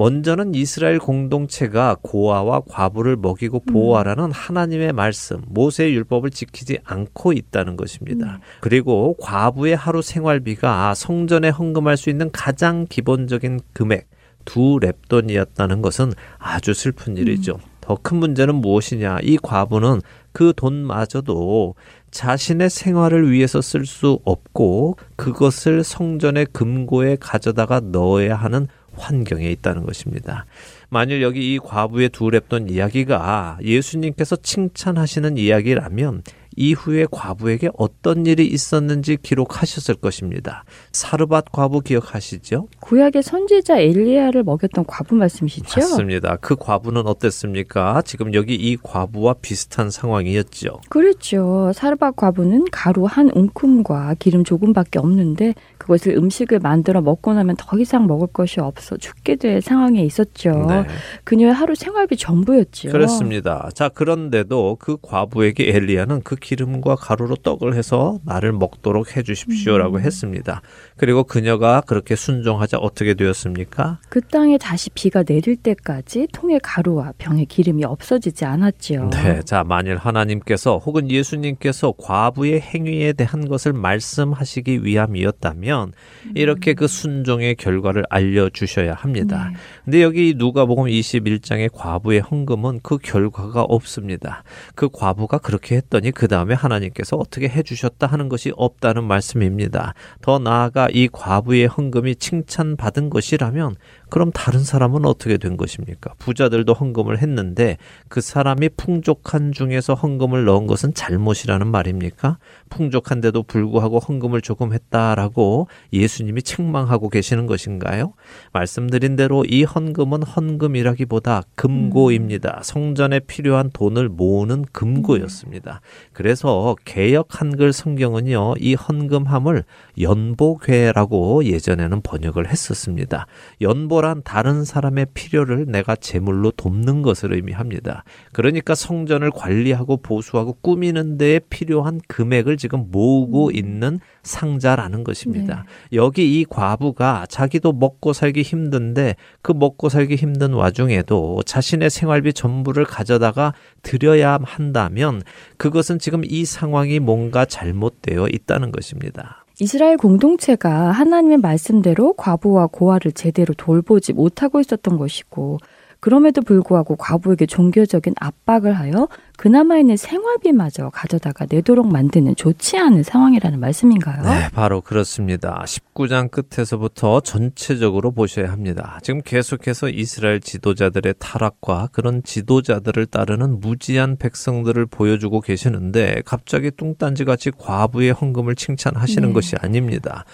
먼저는 0.00 0.54
이스라엘 0.54 0.98
공동체가 0.98 1.94
고아와 2.00 2.62
과부를 2.66 3.16
먹이고 3.16 3.60
보호하라는 3.60 4.32
하나님의 4.32 4.94
말씀, 4.94 5.42
모세의 5.46 5.94
율법을 5.94 6.30
지키지 6.30 6.78
않고 6.84 7.34
있다는 7.34 7.76
것입니다. 7.76 8.40
그리고 8.60 9.14
과부의 9.20 9.76
하루 9.76 10.00
생활비가 10.00 10.94
성전에 10.94 11.50
헌금할 11.50 11.98
수 11.98 12.08
있는 12.08 12.30
가장 12.32 12.86
기본적인 12.88 13.60
금액 13.74 14.08
두 14.46 14.78
랩돈이었다는 14.80 15.82
것은 15.82 16.14
아주 16.38 16.72
슬픈 16.72 17.18
일이죠. 17.18 17.58
더큰 17.82 18.16
문제는 18.16 18.54
무엇이냐? 18.54 19.18
이 19.22 19.36
과부는 19.36 20.00
그 20.32 20.54
돈마저도 20.56 21.74
자신의 22.10 22.70
생활을 22.70 23.30
위해서 23.30 23.60
쓸 23.60 23.84
수 23.84 24.18
없고 24.24 24.96
그것을 25.16 25.84
성전의 25.84 26.46
금고에 26.54 27.16
가져다가 27.20 27.80
넣어야 27.80 28.36
하는 28.36 28.66
환경에 28.96 29.50
있다는 29.50 29.84
것입니다. 29.84 30.46
만일 30.88 31.22
여기 31.22 31.54
이 31.54 31.58
과부의 31.58 32.08
두 32.10 32.26
랩돈 32.26 32.70
이야기가 32.70 33.58
예수님께서 33.62 34.36
칭찬하시는 34.36 35.38
이야기라면 35.38 36.22
이후에 36.56 37.06
과부에게 37.10 37.70
어떤 37.76 38.26
일이 38.26 38.46
있었는지 38.46 39.16
기록하셨을 39.16 39.94
것입니다. 39.96 40.64
사르밧 40.92 41.52
과부 41.52 41.80
기억하시죠? 41.80 42.68
구약의 42.80 43.22
선지자 43.22 43.78
엘리야를 43.78 44.42
먹였던 44.42 44.84
과부 44.86 45.14
말씀이시죠? 45.14 45.80
맞습니다. 45.80 46.36
그 46.40 46.56
과부는 46.56 47.06
어땠습니까? 47.06 48.02
지금 48.02 48.34
여기 48.34 48.54
이 48.54 48.76
과부와 48.76 49.34
비슷한 49.40 49.90
상황이었죠. 49.90 50.80
그렇죠. 50.88 51.72
사르밧 51.74 52.16
과부는 52.16 52.66
가루 52.72 53.04
한 53.04 53.30
움큼과 53.30 54.16
기름 54.18 54.44
조금밖에 54.44 54.98
없는데 54.98 55.54
그것을 55.78 56.16
음식을 56.16 56.58
만들어 56.58 57.00
먹고 57.00 57.32
나면 57.32 57.56
더 57.58 57.78
이상 57.78 58.06
먹을 58.06 58.26
것이 58.26 58.60
없어 58.60 58.96
죽게 58.96 59.36
될 59.36 59.62
상황에 59.62 60.02
있었죠. 60.04 60.66
네. 60.68 60.84
그녀의 61.24 61.52
하루 61.54 61.74
생활비 61.74 62.16
전부였죠. 62.16 62.90
그렇습니다. 62.90 63.70
자, 63.74 63.88
그런데도 63.88 64.76
그 64.80 64.96
과부에게 65.00 65.70
엘리야는 65.74 66.22
그 66.22 66.36
기름과 66.40 66.96
가루로 66.96 67.36
떡을 67.36 67.74
해서 67.74 68.18
나를 68.24 68.52
먹도록 68.52 69.16
해 69.16 69.22
주십시오라고 69.22 69.98
음. 69.98 70.00
했습니다. 70.00 70.62
그리고 71.00 71.24
그녀가 71.24 71.80
그렇게 71.80 72.14
순종하자 72.14 72.76
어떻게 72.76 73.14
되었습니까? 73.14 74.00
그 74.10 74.20
땅에 74.20 74.58
다시 74.58 74.90
비가 74.90 75.22
내릴 75.22 75.56
때까지 75.56 76.28
통에 76.30 76.58
가루와 76.62 77.14
병에 77.16 77.46
기름이 77.46 77.84
없어지지 77.84 78.44
않았지요. 78.44 79.08
네. 79.08 79.40
자, 79.40 79.64
만일 79.64 79.96
하나님께서 79.96 80.76
혹은 80.76 81.10
예수님께서 81.10 81.94
과부의 81.96 82.60
행위에 82.60 83.14
대한 83.14 83.48
것을 83.48 83.72
말씀하시기 83.72 84.84
위함이었다면 84.84 85.94
이렇게 86.34 86.74
그 86.74 86.86
순종의 86.86 87.54
결과를 87.54 88.04
알려 88.10 88.50
주셔야 88.50 88.92
합니다. 88.92 89.48
네. 89.54 89.58
근데 89.86 90.02
여기 90.02 90.34
누가복음 90.36 90.84
21장의 90.84 91.70
과부의 91.72 92.20
헌금은 92.20 92.80
그 92.82 92.98
결과가 92.98 93.62
없습니다. 93.62 94.44
그 94.74 94.90
과부가 94.92 95.38
그렇게 95.38 95.76
했더니 95.76 96.10
그 96.10 96.28
다음에 96.28 96.52
하나님께서 96.52 97.16
어떻게 97.16 97.48
해 97.48 97.62
주셨다 97.62 98.06
하는 98.06 98.28
것이 98.28 98.52
없다는 98.54 99.04
말씀입니다. 99.04 99.94
더 100.20 100.38
나아가 100.38 100.89
이 100.90 101.08
과부의 101.10 101.66
헌금이 101.66 102.16
칭찬받은 102.16 103.10
것이라면 103.10 103.76
그럼 104.10 104.32
다른 104.32 104.64
사람은 104.64 105.06
어떻게 105.06 105.36
된 105.36 105.56
것입니까? 105.56 106.14
부자들도 106.18 106.72
헌금을 106.72 107.18
했는데 107.18 107.76
그 108.08 108.20
사람이 108.20 108.70
풍족한 108.76 109.52
중에서 109.52 109.94
헌금을 109.94 110.44
넣은 110.44 110.66
것은 110.66 110.94
잘못이라는 110.94 111.66
말입니까? 111.68 112.38
풍족한데도 112.68 113.44
불구하고 113.44 113.98
헌금을 114.00 114.40
조금 114.42 114.72
했다라고 114.72 115.68
예수님이 115.92 116.42
책망하고 116.42 117.08
계시는 117.08 117.46
것인가요? 117.46 118.14
말씀드린 118.52 119.14
대로 119.14 119.44
이 119.44 119.62
헌금은 119.62 120.24
헌금이라기보다 120.24 121.42
금고입니다. 121.54 122.60
성전에 122.64 123.20
필요한 123.20 123.70
돈을 123.72 124.08
모으는 124.08 124.64
금고였습니다. 124.72 125.80
그래서 126.12 126.74
개역 126.84 127.40
한글 127.40 127.72
성경은요, 127.72 128.54
이 128.58 128.74
헌금함을 128.74 129.64
연보괴라고 130.00 131.44
예전에는 131.44 132.00
번역을 132.02 132.48
했었습니다. 132.48 133.26
연보 133.60 133.99
란 134.00 134.22
다른 134.24 134.64
사람의 134.64 135.06
필요를 135.14 135.66
내가 135.66 135.96
제물로 135.96 136.50
돕는 136.50 137.02
것을 137.02 137.34
의미합니다. 137.34 138.04
그러니까 138.32 138.74
성전을 138.74 139.30
관리하고 139.30 139.98
보수하고 139.98 140.54
꾸미는 140.60 141.18
데에 141.18 141.40
필요한 141.50 142.00
금액을 142.08 142.56
지금 142.56 142.86
모으고 142.90 143.50
있는 143.50 144.00
상자라는 144.22 145.04
것입니다. 145.04 145.64
여기 145.92 146.40
이 146.40 146.44
과부가 146.44 147.26
자기도 147.28 147.72
먹고 147.72 148.12
살기 148.12 148.42
힘든데 148.42 149.16
그 149.42 149.52
먹고 149.52 149.88
살기 149.88 150.16
힘든 150.16 150.52
와중에도 150.52 151.42
자신의 151.44 151.90
생활비 151.90 152.32
전부를 152.32 152.84
가져다가 152.84 153.54
드려야 153.82 154.38
한다면 154.42 155.22
그것은 155.56 155.98
지금 155.98 156.22
이 156.24 156.44
상황이 156.44 156.98
뭔가 156.98 157.44
잘못되어 157.44 158.28
있다는 158.28 158.72
것입니다. 158.72 159.39
이스라엘 159.62 159.98
공동체가 159.98 160.90
하나님의 160.90 161.36
말씀대로 161.36 162.14
과부와 162.14 162.68
고아를 162.68 163.12
제대로 163.12 163.52
돌보지 163.52 164.14
못하고 164.14 164.58
있었던 164.58 164.96
것이고 164.96 165.58
그럼에도 166.00 166.40
불구하고 166.40 166.96
과부에게 166.96 167.46
종교적인 167.46 168.14
압박을 168.18 168.72
하여 168.72 169.08
그나마 169.36 169.76
있는 169.78 169.96
생활비마저 169.96 170.90
가져다가 170.90 171.46
내도록 171.48 171.90
만드는 171.90 172.36
좋지 172.36 172.78
않은 172.78 173.02
상황이라는 173.02 173.60
말씀인가요? 173.60 174.22
네, 174.22 174.48
바로 174.52 174.80
그렇습니다. 174.80 175.62
19장 175.66 176.30
끝에서부터 176.30 177.20
전체적으로 177.20 178.12
보셔야 178.12 178.50
합니다. 178.50 178.98
지금 179.02 179.20
계속해서 179.22 179.90
이스라엘 179.90 180.40
지도자들의 180.40 181.14
타락과 181.18 181.88
그런 181.92 182.22
지도자들을 182.22 183.06
따르는 183.06 183.60
무지한 183.60 184.16
백성들을 184.16 184.86
보여주고 184.86 185.40
계시는데 185.40 186.22
갑자기 186.24 186.70
뚱딴지 186.70 187.24
같이 187.24 187.50
과부의 187.50 188.12
헌금을 188.12 188.56
칭찬하시는 188.56 189.28
네. 189.28 189.34
것이 189.34 189.56
아닙니다. 189.56 190.24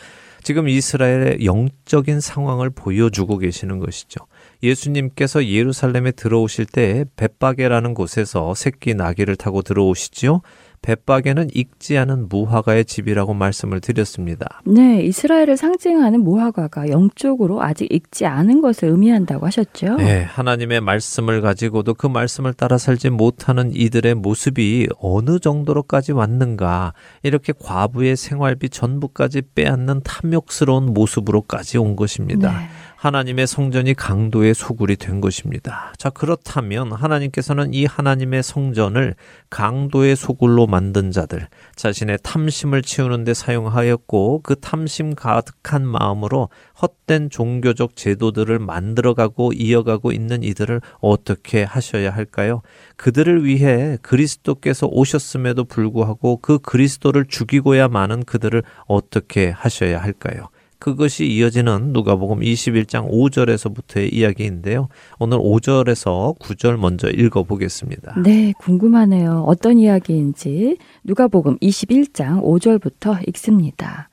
지금 0.47 0.69
이스라엘의 0.69 1.45
영적인 1.45 2.21
상황을 2.21 2.71
보여주고 2.71 3.39
계시는 3.39 3.81
것이죠. 3.81 4.21
예수님께서 4.63 5.47
예루살렘에 5.47 6.13
들어오실 6.13 6.67
때 6.67 7.05
벳바게라는 7.17 7.95
곳에서 7.95 8.55
새끼 8.55 8.95
나귀를 8.95 9.37
타고 9.37 9.63
들어오시지요. 9.63 10.43
벳바게는 10.83 11.49
익지 11.53 11.99
않은 11.99 12.29
무화과의 12.29 12.85
집이라고 12.85 13.35
말씀을 13.35 13.81
드렸습니다. 13.81 14.61
네, 14.65 15.03
이스라엘을 15.03 15.57
상징하는 15.57 16.21
무화과가 16.21 16.91
영적으로 16.91 17.63
아직 17.63 17.89
익지 17.91 18.25
않은 18.27 18.61
것을 18.61 18.91
의미한다고 18.91 19.47
하셨죠? 19.47 19.97
네, 19.97 20.23
하나님의 20.23 20.81
말씀을 20.81 21.41
가지고도 21.41 21.95
그 21.95 22.07
말씀을 22.07 22.53
따라 22.53 22.79
살지 22.79 23.11
못하는 23.11 23.73
이들의 23.75 24.15
모습이 24.15 24.89
어느 25.01 25.41
정도로까지 25.41 26.13
왔는가. 26.13 26.93
이렇게 27.25 27.53
과부의 27.59 28.17
생활비 28.17 28.69
전부까지 28.69 29.43
빼앗는 29.55 30.03
탐욕스러운 30.05 30.95
모습으로까지 30.95 31.79
온 31.79 31.97
것입니다. 31.97 32.53
네. 32.53 32.69
하나님의 33.07 33.47
성전이 33.47 33.95
강도의 33.95 34.53
소굴이 34.53 34.97
된 34.97 35.21
것입니다. 35.21 35.93
자, 35.97 36.11
그렇다면 36.11 36.91
하나님께서는 36.91 37.73
이 37.73 37.85
하나님의 37.85 38.43
성전을 38.43 39.15
강도의 39.49 40.17
소굴로 40.17 40.67
만든 40.67 41.13
자들, 41.13 41.47
자신의 41.77 42.19
탐심을 42.25 42.83
치우는데 42.83 43.33
사용하였고 43.33 44.41
그 44.43 44.57
탐심 44.57 45.15
가득한 45.15 45.87
마음으로 45.87 46.49
헛된 46.83 47.31
종교적 47.31 47.95
제도들을 47.95 48.59
만들어가고 48.59 49.53
이어가고 49.53 50.11
있는 50.11 50.43
이들을 50.43 50.81
어떻게 50.99 51.63
하셔야 51.63 52.11
할까요? 52.11 52.63
그들을 52.97 53.45
위해 53.45 53.99
그리스도께서 54.03 54.89
오셨음에도 54.91 55.63
불구하고 55.63 56.39
그 56.39 56.59
그리스도를 56.59 57.27
죽이고야 57.27 57.87
마는 57.87 58.25
그들을 58.25 58.65
어떻게 58.89 59.51
하셔야 59.51 60.03
할까요? 60.03 60.49
그것이 60.79 61.27
이어지는 61.27 61.93
누가복음 61.93 62.41
21장 62.41 63.11
5절에서부터의 63.11 64.13
이야기인데요. 64.13 64.89
오늘 65.19 65.39
5절에서 65.39 66.39
9절 66.39 66.77
먼저 66.77 67.09
읽어 67.09 67.43
보겠습니다. 67.43 68.21
네, 68.23 68.53
궁금하네요. 68.59 69.45
어떤 69.47 69.79
이야기인지 69.79 70.77
누가복음 71.05 71.59
21장 71.59 72.43
5절부터 72.43 73.27
읽습니다. 73.29 74.09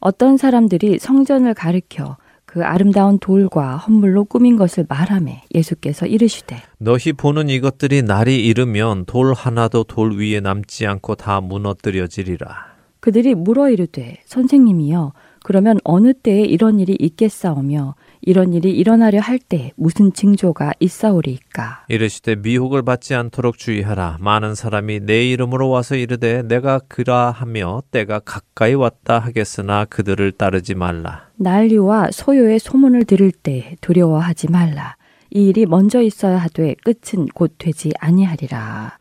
어떤 0.00 0.36
사람들이 0.36 0.98
성전을 0.98 1.54
가리켜 1.54 2.16
그 2.50 2.64
아름다운 2.64 3.20
돌과 3.20 3.76
헌물로 3.76 4.24
꾸민 4.24 4.56
것을 4.56 4.84
말하매 4.88 5.44
예수께서 5.54 6.06
이르시되 6.06 6.56
너희 6.78 7.12
보는 7.12 7.48
이것들이 7.48 8.02
날이 8.02 8.44
이르면 8.44 9.04
돌 9.04 9.32
하나도 9.34 9.84
돌 9.84 10.18
위에 10.18 10.40
남지 10.40 10.84
않고 10.84 11.14
다 11.14 11.40
무너뜨려지리라. 11.40 12.70
그들이 12.98 13.36
물어 13.36 13.70
이르되 13.70 14.20
선생님이여 14.26 15.12
그러면 15.42 15.78
어느 15.84 16.12
때에 16.12 16.42
이런 16.42 16.78
일이 16.80 16.96
있겠사오며 16.98 17.94
이런 18.22 18.52
일이 18.52 18.70
일어나려 18.70 19.20
할 19.20 19.38
때 19.38 19.72
무슨 19.76 20.12
징조가 20.12 20.72
있사오리이까? 20.80 21.86
이르시되 21.88 22.36
미혹을 22.36 22.82
받지 22.82 23.14
않도록 23.14 23.56
주의하라. 23.58 24.18
많은 24.20 24.54
사람이 24.54 25.00
내 25.00 25.26
이름으로 25.30 25.70
와서 25.70 25.96
이르되 25.96 26.42
내가 26.42 26.78
그라 26.88 27.30
하며 27.30 27.82
때가 27.90 28.20
가까이 28.20 28.74
왔다 28.74 29.18
하겠으나 29.18 29.86
그들을 29.86 30.32
따르지 30.32 30.74
말라. 30.74 31.28
난리와 31.36 32.10
소요의 32.12 32.58
소문을 32.58 33.04
들을 33.06 33.32
때 33.32 33.76
두려워하지 33.80 34.50
말라. 34.50 34.96
이 35.32 35.48
일이 35.48 35.64
먼저 35.64 36.02
있어야 36.02 36.36
하되 36.38 36.74
끝은 36.84 37.26
곧 37.34 37.54
되지 37.56 37.92
아니하리라 38.00 38.98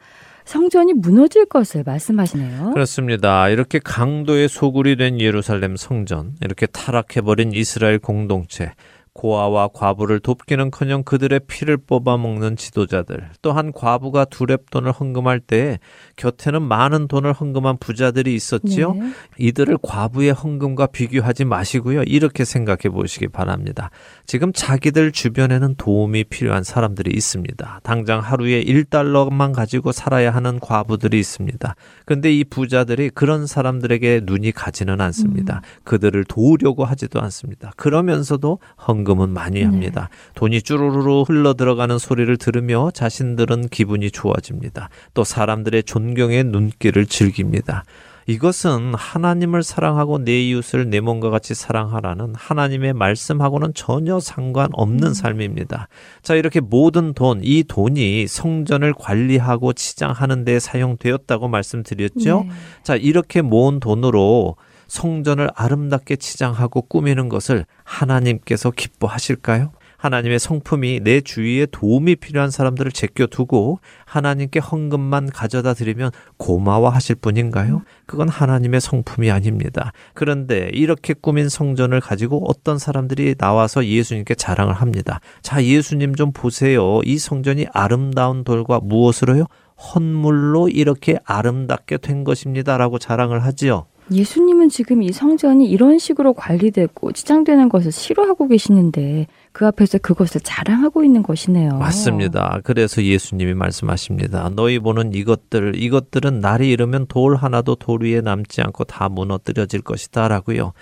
성전이 0.50 0.94
무너질 0.94 1.46
것을 1.46 1.84
말씀하시네요. 1.86 2.72
그렇습니다. 2.72 3.50
이렇게 3.50 3.78
강도의 3.78 4.50
소굴이 4.50 4.96
된 4.96 5.22
예루살렘 5.22 5.76
성전, 5.76 6.34
이렇게 6.42 6.66
타락해버린 6.66 7.52
이스라엘 7.54 8.00
공동체, 8.00 8.74
고아와 9.14 9.68
과부를 9.76 10.22
돕기는커녕 10.22 11.04
그들의 11.04 11.42
피를 11.48 11.78
뽑아 11.78 12.18
먹는 12.18 12.56
지도자들, 12.56 13.30
또한 13.44 13.72
과부가 13.72 14.26
두랩돈을 14.26 15.00
헌금할 15.00 15.40
때에 15.40 15.78
곁에는 16.20 16.62
많은 16.62 17.08
돈을 17.08 17.34
헌금한 17.34 17.78
부자들이 17.80 18.36
있었지요. 18.36 18.94
네. 18.94 19.12
이들을 19.38 19.80
과부의 19.82 20.32
헌금과 20.32 20.88
비교하지 20.88 21.46
마시고요. 21.46 22.04
이렇게 22.04 22.46
생각해 22.46 22.94
보시기 22.94 23.28
바랍니다. 23.28 23.90
지금 24.26 24.54
자기들 24.54 25.12
주변에는 25.12 25.76
도움이 25.78 26.26
필요한 26.26 26.64
사람들이 26.64 27.12
있습니다. 27.12 27.82
당장 27.84 28.20
하루에 28.20 28.64
1달러만 28.64 29.54
가지고 29.54 29.92
살아야 29.92 30.32
하는 30.32 30.60
과부들이 30.60 31.20
있습니다. 31.20 31.76
근데 32.06 32.32
이 32.32 32.44
부자들이 32.44 33.10
그런 33.10 33.48
사람들에게 33.48 34.22
눈이 34.26 34.52
가지는 34.52 35.02
않습니다. 35.02 35.62
음. 35.64 35.82
그들을 35.84 36.24
도우려고 36.26 36.86
하지도 36.86 37.20
않습니다. 37.22 37.72
그러면서도 37.76 38.60
헌금 38.88 39.10
헌금은 39.10 39.30
많이 39.30 39.60
네. 39.60 39.66
합니다. 39.66 40.10
네. 40.12 40.32
돈이 40.36 40.62
쭈루루루 40.62 41.24
흘러 41.28 41.54
들어가는 41.54 41.98
소리를 41.98 42.36
들으며 42.38 42.92
자신들은 42.94 43.70
기분이 43.70 44.12
좋아집니다. 44.12 44.90
또 45.14 45.24
사람들의 45.24 45.84
존경의 45.84 46.44
눈길을 46.44 47.06
즐깁니다. 47.06 47.84
이것은 48.30 48.94
하나님을 48.94 49.64
사랑하고 49.64 50.20
내 50.24 50.40
이웃을 50.40 50.92
내 50.92 51.00
몸과 51.00 51.32
같이 51.32 51.56
사랑하라는 51.56 52.36
하나님의 52.36 52.94
말씀하고는 52.94 53.74
전혀 53.74 54.20
상관없는 54.20 55.08
음. 55.08 55.14
삶입니다. 55.16 55.88
자, 56.22 56.36
이렇게 56.36 56.60
모든 56.60 57.14
돈, 57.14 57.40
이 57.42 57.64
돈이 57.64 58.28
성전을 58.28 58.94
관리하고 58.94 59.74
치장하는 59.74 60.46
데 60.46 60.60
사용되었다고 60.60 61.48
말씀드렸죠? 61.48 62.44
네. 62.48 62.50
자, 62.84 62.96
이렇게 62.96 63.42
모은 63.42 63.80
돈으로 63.80 64.58
성전을 64.86 65.50
아름답게 65.56 66.18
치장하고 66.18 66.84
꾸미는 66.84 67.30
것을 67.30 67.66
하나님께서 67.84 68.70
기뻐하실까요? 68.70 69.72
하나님의 70.00 70.40
성품이 70.40 71.02
내 71.04 71.20
주위에 71.20 71.68
도움이 71.70 72.16
필요한 72.16 72.50
사람들을 72.50 72.92
제껴두고 72.94 73.80
하나님께 74.06 74.60
헌금만 74.60 75.30
가져다 75.30 75.74
드리면 75.74 76.12
고마워하실 76.38 77.18
분인가요? 77.18 77.84
그건 78.06 78.30
하나님의 78.30 78.80
성품이 78.80 79.30
아닙니다. 79.30 79.92
그런데 80.14 80.70
이렇게 80.74 81.14
꾸민 81.14 81.50
성전을 81.50 82.00
가지고 82.00 82.46
어떤 82.48 82.78
사람들이 82.78 83.36
나와서 83.38 83.86
예수님께 83.86 84.36
자랑을 84.36 84.74
합니다. 84.74 85.20
자, 85.42 85.62
예수님 85.62 86.16
좀 86.16 86.32
보세요. 86.32 87.02
이 87.04 87.18
성전이 87.18 87.68
아름다운 87.74 88.46
돌과 88.46 88.80
무엇으로요? 88.82 89.48
헌물로 89.78 90.70
이렇게 90.70 91.20
아름답게 91.26 91.98
된 91.98 92.24
것입니다라고 92.24 93.00
자랑을 93.00 93.44
하지요. 93.44 93.86
예수님은 94.12 94.70
지금 94.70 95.04
이 95.04 95.12
성전이 95.12 95.70
이런 95.70 96.00
식으로 96.00 96.34
관리되고 96.34 97.12
치장되는 97.12 97.70
것을 97.70 97.92
싫어하고 97.92 98.48
계시는데 98.48 99.28
그 99.52 99.66
앞에서 99.66 99.98
그것을 99.98 100.42
자랑하고 100.42 101.04
있는 101.04 101.24
것이네요. 101.24 101.78
맞습니다. 101.78 102.60
그래서 102.64 103.04
예수님이 103.04 103.54
말씀하십니다. 103.54 104.50
너희 104.56 104.80
보는 104.80 105.14
이것들, 105.14 105.74
이것들은 105.76 106.40
날이 106.40 106.70
이르면 106.72 107.08
돌 107.08 107.36
하나도 107.36 107.76
돌 107.76 108.04
위에 108.04 108.22
남지 108.22 108.62
않고 108.62 108.86
다 108.86 109.10
무너뜨려질 109.10 109.82
것이다 109.82 110.28
라고요. 110.28 110.74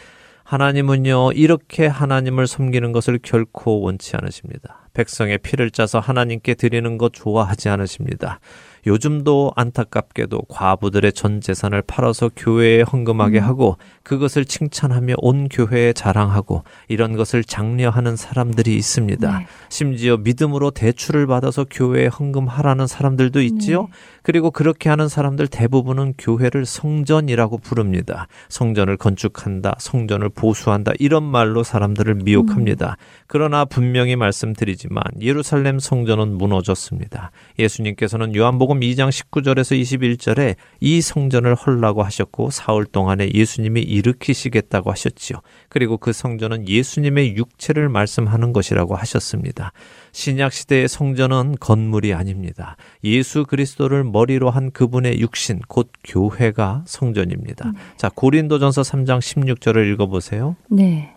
하나님은요, 0.43 1.33
이렇게 1.33 1.87
하나님을 1.87 2.47
섬기는 2.47 2.91
것을 2.93 3.19
결코 3.21 3.81
원치 3.81 4.15
않으십니다. 4.15 4.87
백성의 4.93 5.39
피를 5.39 5.71
짜서 5.71 5.99
하나님께 5.99 6.53
드리는 6.53 6.97
것 6.97 7.11
좋아하지 7.13 7.69
않으십니다. 7.69 8.39
요즘도 8.87 9.51
안타깝게도 9.55 10.43
과부들의 10.49 11.13
전 11.13 11.41
재산을 11.41 11.81
팔아서 11.81 12.31
교회에 12.35 12.81
헌금하게 12.81 13.39
음. 13.39 13.43
하고 13.43 13.77
그것을 14.03 14.45
칭찬하며 14.45 15.15
온 15.17 15.49
교회에 15.49 15.93
자랑하고 15.93 16.63
이런 16.87 17.15
것을 17.15 17.43
장려하는 17.43 18.15
사람들이 18.15 18.75
있습니다. 18.75 19.39
네. 19.39 19.45
심지어 19.69 20.17
믿음으로 20.17 20.71
대출을 20.71 21.27
받아서 21.27 21.65
교회에 21.69 22.07
헌금하라는 22.07 22.87
사람들도 22.87 23.41
있지요. 23.41 23.83
네. 23.83 23.87
그리고 24.27 24.51
그렇게 24.51 24.89
하는 24.89 25.07
사람들 25.07 25.47
대부분은 25.47 26.15
교회를 26.17 26.65
성전이라고 26.65 27.59
부릅니다. 27.59 28.27
성전을 28.49 28.97
건축한다, 28.97 29.75
성전을 29.79 30.27
보수한다 30.27 30.91
이런 30.99 31.23
말로 31.23 31.63
사람들을 31.63 32.15
미혹합니다. 32.15 32.97
음. 32.99 33.23
그러나 33.27 33.63
분명히 33.63 34.17
말씀드리지만 34.17 35.01
예루살렘 35.21 35.79
성전은 35.79 36.37
무너졌습니다. 36.37 37.31
예수님께서는 37.57 38.35
요한복음 38.35 38.81
2장 38.81 39.07
19절에서 39.11 39.81
21절에 39.81 40.55
이 40.81 40.99
성전을 40.99 41.55
헐라고 41.55 42.03
하셨고 42.03 42.49
사흘 42.49 42.83
동안에 42.83 43.29
예수님이 43.33 43.79
일으키시겠다고 43.79 44.91
하셨지요. 44.91 45.39
그리고 45.69 45.97
그 45.97 46.11
성전은 46.11 46.67
예수님의 46.67 47.37
육체를 47.37 47.87
말씀하는 47.87 48.51
것이라고 48.51 48.97
하셨습니다. 48.97 49.71
신약 50.11 50.53
시대의 50.53 50.87
성전은 50.87 51.55
건물이 51.59 52.13
아닙니다. 52.13 52.77
예수 53.03 53.45
그리스도를 53.45 54.03
머리로 54.03 54.49
한 54.49 54.71
그분의 54.71 55.19
육신 55.19 55.61
곧 55.67 55.91
교회가 56.03 56.83
성전입니다. 56.85 57.69
음. 57.69 57.73
자, 57.97 58.09
고린도전서 58.13 58.81
3장 58.81 59.19
16절을 59.19 59.91
읽어 59.93 60.07
보세요. 60.07 60.55
네. 60.69 61.13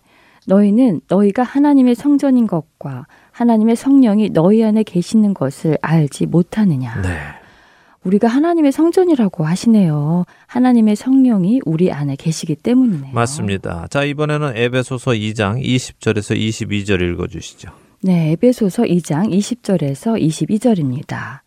너희는 0.47 1.03
너희가 1.09 1.43
하나님의 1.43 1.95
성전인 1.95 2.47
것과 2.47 3.07
하나님의 3.31 3.77
성령이 3.77 4.31
너희 4.31 4.65
안에 4.65 4.83
계시는 4.83 5.35
것을 5.35 5.79
알지 5.81 6.27
못하느냐. 6.27 7.01
네. 7.03 7.19
우리가 8.05 8.29
하나님의 8.29 8.73
성전이라고 8.73 9.45
하시네요. 9.45 10.25
하나님의 10.47 10.97
성령이 10.97 11.61
우리 11.67 11.93
안에 11.93 12.17
계시기 12.17 12.57
때문이네요. 12.57 13.13
맞습니다. 13.13 13.87
자, 13.91 14.05
이번에는 14.05 14.57
에베소서 14.57 15.13
2장 15.13 15.63
20절에서 15.63 16.37
22절 16.37 17.13
읽어 17.13 17.27
주시죠. 17.27 17.71
네, 18.03 18.31
에베소서 18.31 18.85
2장 18.85 19.29
20절에서 19.31 20.19
22절입니다. 20.19 21.41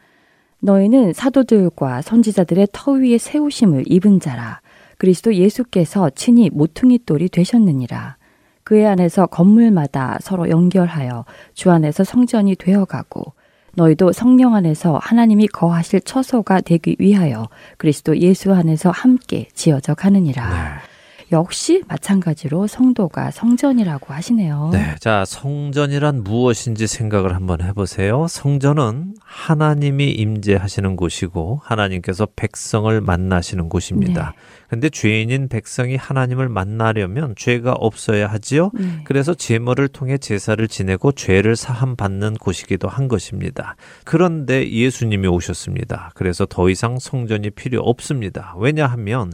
너희는 0.59 1.13
사도들과 1.13 2.03
선지자들의 2.03 2.67
터 2.71 2.91
위에 2.91 3.17
세우심을 3.17 3.85
입은 3.87 4.19
자라. 4.19 4.61
그리스도 4.99 5.33
예수께서 5.33 6.11
친히 6.11 6.51
모퉁이 6.53 6.99
돌이 6.99 7.29
되셨느니라. 7.29 8.17
그의 8.63 8.85
안에서 8.85 9.25
건물마다 9.25 10.19
서로 10.21 10.47
연결하여 10.47 11.25
주 11.55 11.71
안에서 11.71 12.03
성전이 12.03 12.55
되어가고 12.57 13.33
너희도 13.73 14.11
성령 14.11 14.53
안에서 14.53 14.99
하나님이 15.01 15.47
거하실 15.47 16.01
처소가 16.01 16.61
되기 16.61 16.95
위하여 16.99 17.49
그리스도 17.77 18.15
예수 18.19 18.53
안에서 18.53 18.91
함께 18.91 19.47
지어져 19.55 19.95
가느니라. 19.95 20.49
네. 20.49 20.92
역시 21.33 21.83
마찬가지로 21.87 22.67
성도가 22.67 23.31
성전이라고 23.31 24.13
하시네요. 24.13 24.69
네, 24.71 24.95
자 24.99 25.25
성전이란 25.25 26.23
무엇인지 26.23 26.85
생각을 26.85 27.35
한번 27.35 27.61
해보세요. 27.61 28.27
성전은 28.29 29.15
하나님이 29.19 30.11
임재하시는 30.11 30.95
곳이고 30.95 31.59
하나님께서 31.63 32.27
백성을 32.35 33.01
만나시는 33.01 33.67
곳입니다. 33.67 34.33
네. 34.35 34.41
근데 34.69 34.89
죄인인 34.89 35.49
백성이 35.49 35.95
하나님을 35.95 36.49
만나려면 36.49 37.33
죄가 37.35 37.73
없어야 37.73 38.27
하지요. 38.27 38.69
네. 38.75 39.01
그래서 39.03 39.33
제물을 39.33 39.87
통해 39.87 40.19
제사를 40.19 40.65
지내고 40.67 41.11
죄를 41.13 41.55
사함 41.55 41.95
받는 41.95 42.35
곳이기도 42.35 42.87
한 42.87 43.07
것입니다. 43.07 43.75
그런데 44.03 44.71
예수님이 44.71 45.27
오셨습니다. 45.27 46.11
그래서 46.13 46.45
더 46.45 46.69
이상 46.69 46.99
성전이 46.99 47.49
필요 47.51 47.81
없습니다. 47.81 48.53
왜냐하면 48.57 49.31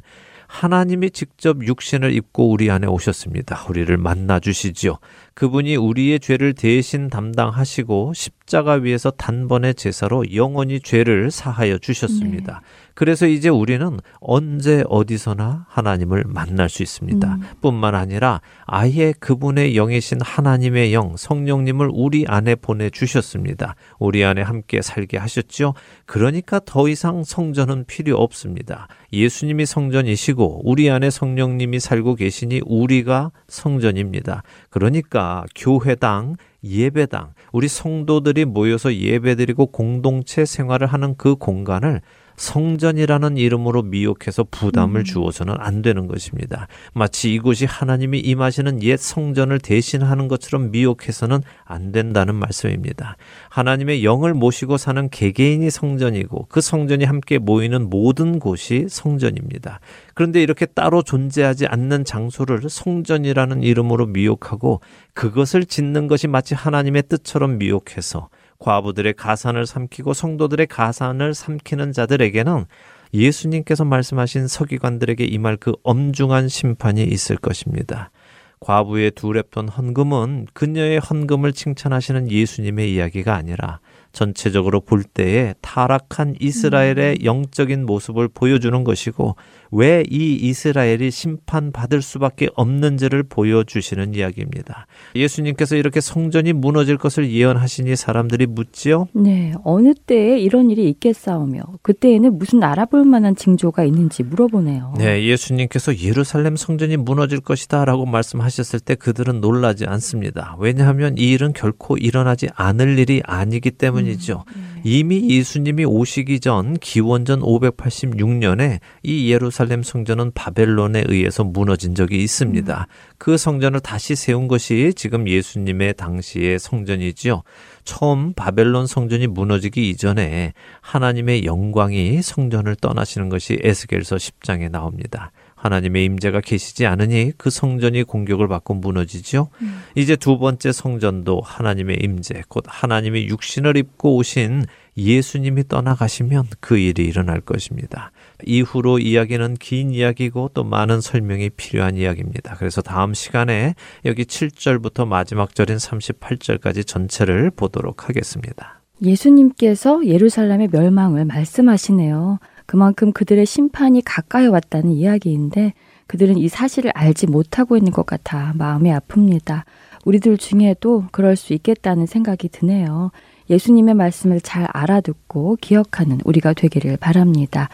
하나님이 0.50 1.12
직접 1.12 1.64
육신을 1.64 2.12
입고 2.12 2.50
우리 2.50 2.72
안에 2.72 2.88
오셨습니다. 2.88 3.66
우리를 3.70 3.96
만나 3.98 4.40
주시지요. 4.40 4.98
그분이 5.34 5.76
우리의 5.76 6.20
죄를 6.20 6.54
대신 6.54 7.10
담당하시고 7.10 8.14
십자가 8.14 8.74
위에서 8.74 9.12
단번에 9.12 9.74
제사로 9.74 10.34
영원히 10.34 10.80
죄를 10.80 11.32
사하여 11.32 11.78
주셨습니다. 11.78 12.62
그래서 13.00 13.28
이제 13.28 13.48
우리는 13.48 13.98
언제 14.20 14.84
어디서나 14.90 15.66
하나님을 15.70 16.26
만날 16.28 16.68
수 16.68 16.84
있습니다. 16.84 17.34
음. 17.34 17.42
뿐만 17.62 17.96
아니라 17.96 18.42
아예 18.66 19.14
그분의 19.18 19.74
영이신 19.74 20.20
하나님의 20.22 20.94
영 20.94 21.16
성령님을 21.16 21.90
우리 21.94 22.26
안에 22.28 22.56
보내 22.56 22.90
주셨습니다. 22.90 23.76
우리 24.00 24.26
안에 24.26 24.42
함께 24.42 24.82
살게 24.82 25.18
하셨죠. 25.18 25.76
그러니까 26.06 26.60
더 26.66 26.90
이상 26.90 27.24
성전은 27.24 27.86
필요 27.86 28.18
없습니다. 28.18 28.90
예수님이 29.14 29.66
성전이시고 29.66 30.64
우리 30.66 30.90
안에 30.90 31.10
성령님이 31.10 31.80
살고 31.80 32.16
계시니 32.16 32.64
우리가 32.66 33.32
성전입니다. 33.48 34.44
그러니까 34.70 35.46
교회당 35.56 36.36
예배당, 36.64 37.34
우리 37.52 37.68
성도들이 37.68 38.46
모여서 38.46 38.94
예배드리고 38.94 39.68
공동체 39.68 40.46
생활을 40.46 40.88
하는 40.88 41.16
그 41.18 41.36
공간을 41.36 42.02
성전이라는 42.40 43.36
이름으로 43.36 43.84
미혹해서 43.84 44.46
부담을 44.50 45.02
음. 45.02 45.04
주어서는 45.04 45.56
안 45.58 45.82
되는 45.82 46.08
것입니다. 46.08 46.68
마치 46.94 47.34
이곳이 47.34 47.66
하나님이 47.66 48.20
임하시는 48.20 48.82
옛 48.82 48.98
성전을 48.98 49.60
대신하는 49.60 50.30
것처럼 50.30 50.72
미혹해서는 50.72 51.42
안 51.66 51.92
된다는 51.92 52.36
말씀입니다. 52.36 53.18
하나님의 53.50 54.06
영을 54.06 54.34
모시고 54.34 54.78
사는 54.78 55.10
개개인이 55.10 55.70
성전이고 55.70 56.46
그 56.50 56.62
성전이 56.62 57.04
함께 57.04 57.40
모이는 57.40 57.90
모든 57.90 58.40
곳이 58.40 58.88
성전입니다. 58.90 59.82
그런데 60.14 60.42
이렇게 60.42 60.66
따로 60.66 61.02
존재하지 61.02 61.68
않는 61.68 62.06
장소를 62.06 62.62
성전이라는 62.70 63.64
이름으로 63.64 64.06
미혹하고 64.06 64.80
그것을 65.14 65.66
짓는 65.66 66.08
것이 66.08 66.28
마치 66.28 66.56
하나님의 66.56 67.04
뜻처럼 67.10 67.58
미혹해서 67.58 68.30
과부들의 68.60 69.14
가산을 69.14 69.66
삼키고 69.66 70.14
성도들의 70.14 70.68
가산을 70.68 71.34
삼키는 71.34 71.94
자들에게는 71.94 72.66
예수님께서 73.14 73.86
말씀하신 73.86 74.48
서기관들에게 74.48 75.24
임할 75.24 75.58
그 75.58 75.74
엄중한 75.84 76.48
심판이 76.50 77.04
있을 77.04 77.38
것입니다. 77.38 78.12
과부의 78.60 79.12
두 79.12 79.30
랩돈 79.30 79.70
헌금은 79.76 80.48
그녀의 80.54 81.00
헌금을 81.00 81.54
칭찬하시는 81.54 82.30
예수님의 82.32 82.94
이야기가 82.94 83.36
아니라 83.36 83.80
전체적으로 84.12 84.82
볼 84.82 85.04
때에 85.04 85.54
타락한 85.62 86.36
이스라엘의 86.40 87.20
영적인 87.24 87.86
모습을 87.86 88.28
보여주는 88.28 88.84
것이고 88.84 89.36
왜 89.72 90.04
이 90.10 90.34
이스라엘이 90.36 91.12
심판받을 91.12 92.02
수밖에 92.02 92.50
없는지를 92.56 93.24
보여주시는 93.24 94.16
이야기입니다. 94.16 94.88
예수님께서 95.16 95.76
이렇게 95.76 96.02
성전이 96.02 96.54
무너질 96.54 96.98
것을 96.98 97.32
예언하시니 97.32 97.96
사람들이 97.96 98.48
묻지요. 98.48 99.08
네, 99.14 99.54
어느 99.64 99.94
때에 99.94 100.40
이런 100.40 100.72
일이 100.72 100.90
있겠사오며 100.90 101.62
그때에는 101.84 102.38
무슨 102.40 102.64
알아볼 102.64 103.06
만한 103.06 103.36
징조가 103.36 103.84
있는지 103.84 104.24
물어보네요. 104.24 104.96
네, 104.98 105.24
예수님께서 105.26 105.96
예루살렘 106.00 106.56
성전이 106.56 106.98
무너질 106.98 107.40
것이다라고 107.40 108.06
말씀하 108.06 108.49
셨을 108.50 108.80
때 108.80 108.96
그들은 108.96 109.42
놀라지 109.42 109.86
않습니다. 109.86 110.56
왜냐하면 110.60 111.18
이 111.18 111.32
일은 111.32 111.54
결코 111.54 111.98
일어나지 111.98 112.48
않을 112.56 113.00
일이 113.00 113.22
아니기 113.26 113.72
때문이죠. 113.72 114.44
이미 114.84 115.30
예수님이 115.30 115.86
오시기 115.86 116.40
전 116.40 116.76
기원전 116.76 117.42
586년에 117.42 118.80
이 119.04 119.32
예루살렘 119.32 119.84
성전은 119.84 120.32
바벨론에 120.34 121.04
의해서 121.08 121.44
무너진 121.44 121.96
적이 121.96 122.24
있습니다. 122.24 122.88
그 123.18 123.38
성전을 123.38 123.82
다시 123.82 124.16
세운 124.16 124.48
것이 124.48 124.94
지금 124.96 125.28
예수님의 125.28 125.96
당시의 125.96 126.60
성전이지요. 126.60 127.44
처음 127.84 128.34
바벨론 128.34 128.88
성전이 128.88 129.28
무너지기 129.28 129.90
이전에 129.90 130.54
하나님의 130.82 131.46
영광이 131.46 132.22
성전을 132.22 132.76
떠나시는 132.76 133.30
것이 133.30 133.60
에스겔서 133.62 134.16
10장에 134.18 134.70
나옵니다. 134.70 135.32
하나님의 135.60 136.06
임재가 136.06 136.42
계시지 136.42 136.86
않으니 136.86 137.34
그 137.38 137.50
성전이 137.50 138.04
공격을 138.04 138.48
받고 138.48 138.76
무너지죠. 138.76 139.50
이제 139.96 140.16
두 140.16 140.40
번째 140.40 140.72
성전도 140.72 141.42
하나님의 141.42 141.98
임재, 142.02 142.44
곧 142.48 142.64
하나님이 142.68 143.28
육신을 143.28 143.76
입고 143.76 144.16
오신 144.16 144.66
예수님이 144.96 145.68
떠나가시면 145.68 146.46
그 146.60 146.78
일이 146.78 147.06
일어날 147.06 147.42
것입니다. 147.42 148.12
이후로 148.46 149.00
이야기는 149.00 149.56
긴 149.56 149.92
이야기고 149.92 150.52
또 150.54 150.64
많은 150.64 151.02
설명이 151.02 151.52
필요한 151.52 151.98
이야기입니다. 151.98 152.56
그래서 152.56 152.82
다음 152.82 153.14
시간에 153.14 153.76
여기 154.06 154.24
7절부터 154.24 155.08
마지막 155.08 155.56
절인 155.56 155.78
38절까지 155.78 156.88
전체를 156.88 157.52
보도록 157.52 158.08
하겠습니다. 158.08 158.82
예수님께서 159.02 160.06
예루살렘의 160.06 160.70
멸망을 160.72 161.26
말씀하시네요. 161.26 162.40
그만큼 162.70 163.12
그들의 163.12 163.48
심판이 163.48 164.04
가까이 164.06 164.46
왔다는 164.46 164.92
이야기인데 164.92 165.74
그들은 166.06 166.38
이 166.38 166.48
사실을 166.50 166.92
알지 166.94 167.26
못하고 167.26 167.76
있는 167.76 167.92
것 167.92 168.06
같아 168.06 168.54
마음이 168.58 168.92
아픕니다. 168.92 169.64
우리들 170.06 170.38
중에도 170.38 171.06
그럴 171.12 171.36
수 171.36 171.54
있겠다는 171.54 172.06
생각이 172.06 172.48
드네요. 172.50 173.10
예수님의 173.50 173.96
말씀을 173.96 174.40
잘 174.40 174.68
알아듣고 174.72 175.58
기억하는 175.62 176.20
우리가 176.24 176.54
되기를 176.54 176.98
바랍니다. 176.98 177.70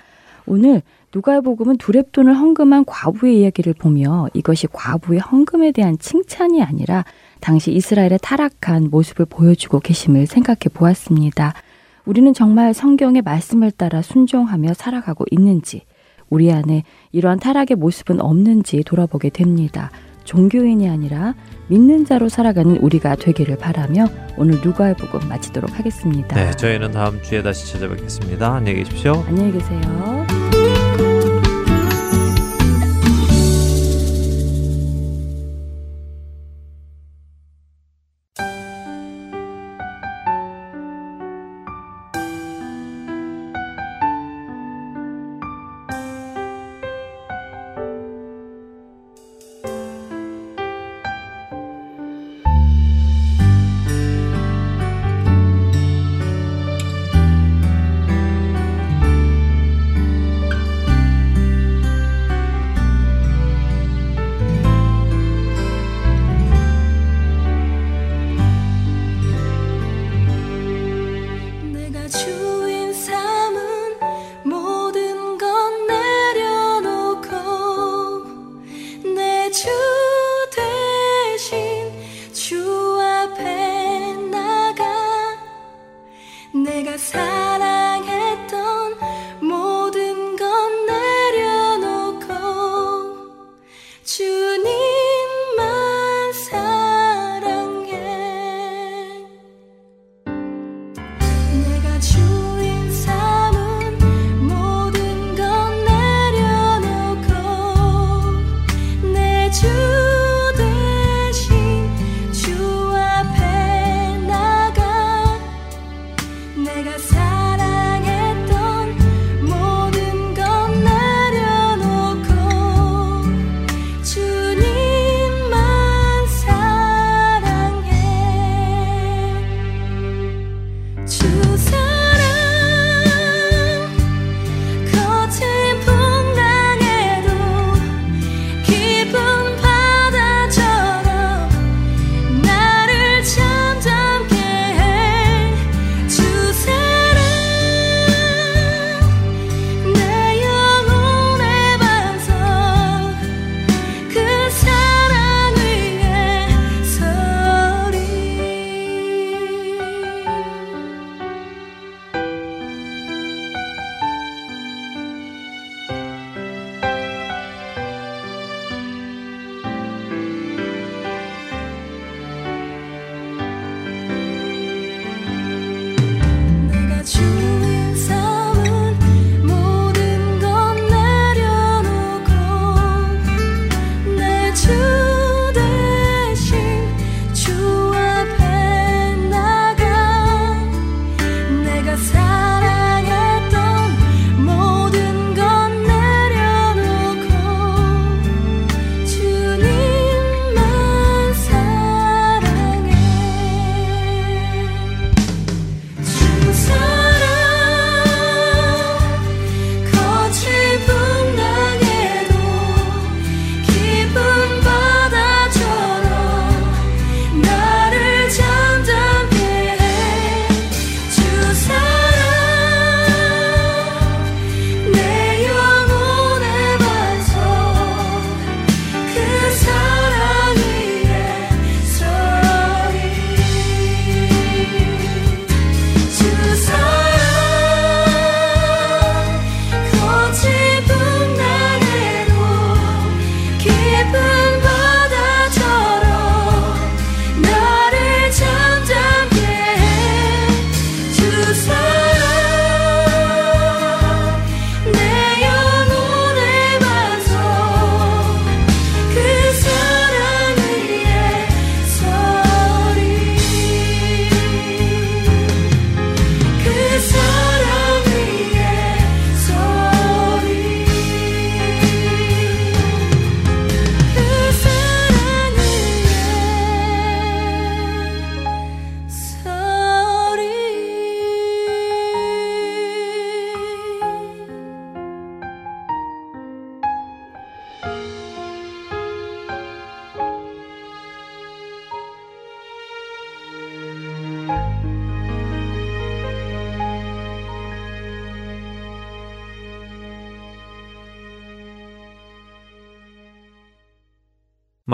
오늘 0.46 0.82
누가복음은 1.14 1.78
두랩돈을 1.78 2.34
헌금한 2.34 2.86
과부의 2.86 3.42
이야기를 3.42 3.74
보며 3.74 4.30
이것이 4.34 4.68
과부의 4.72 5.20
헌금에 5.20 5.74
대한 5.74 6.00
칭찬이 6.00 6.64
아니라 6.64 7.04
당시 7.42 7.74
이스라엘의 7.74 8.20
타락한 8.22 8.88
모습을 8.92 9.26
보여주고 9.26 9.82
계심을 9.82 10.26
생각해 10.26 10.70
보았습니다. 10.74 11.54
우리는 12.06 12.34
정말 12.34 12.74
성경의 12.74 13.22
말씀을 13.24 13.72
따라 13.72 14.02
순종하며 14.02 14.74
살아가고 14.74 15.26
있는지, 15.32 15.84
우리 16.30 16.52
안에 16.52 16.84
이러한 17.12 17.40
타락의 17.40 17.78
모습은 17.78 18.22
없는지 18.22 18.84
돌아보게 18.84 19.30
됩니다. 19.30 19.92
종교인이 20.24 20.90
아니라 20.90 21.36
믿는 21.68 22.06
자로 22.06 22.30
살아가는 22.30 22.78
우리가 22.78 23.16
되기를 23.16 23.58
바라며 23.58 24.08
오늘 24.38 24.60
누가의 24.62 24.96
복음 24.96 25.28
마치도록 25.30 25.78
하겠습니다. 25.78 26.36
네, 26.36 26.52
저희는 26.52 26.92
다음 26.92 27.22
주에 27.22 27.44
다시 27.44 27.72
찾아뵙겠습니다. 27.72 28.56
안녕히 28.56 28.80
계십시오. 28.80 29.24
안녕히 29.28 29.52
계세요. 29.52 30.15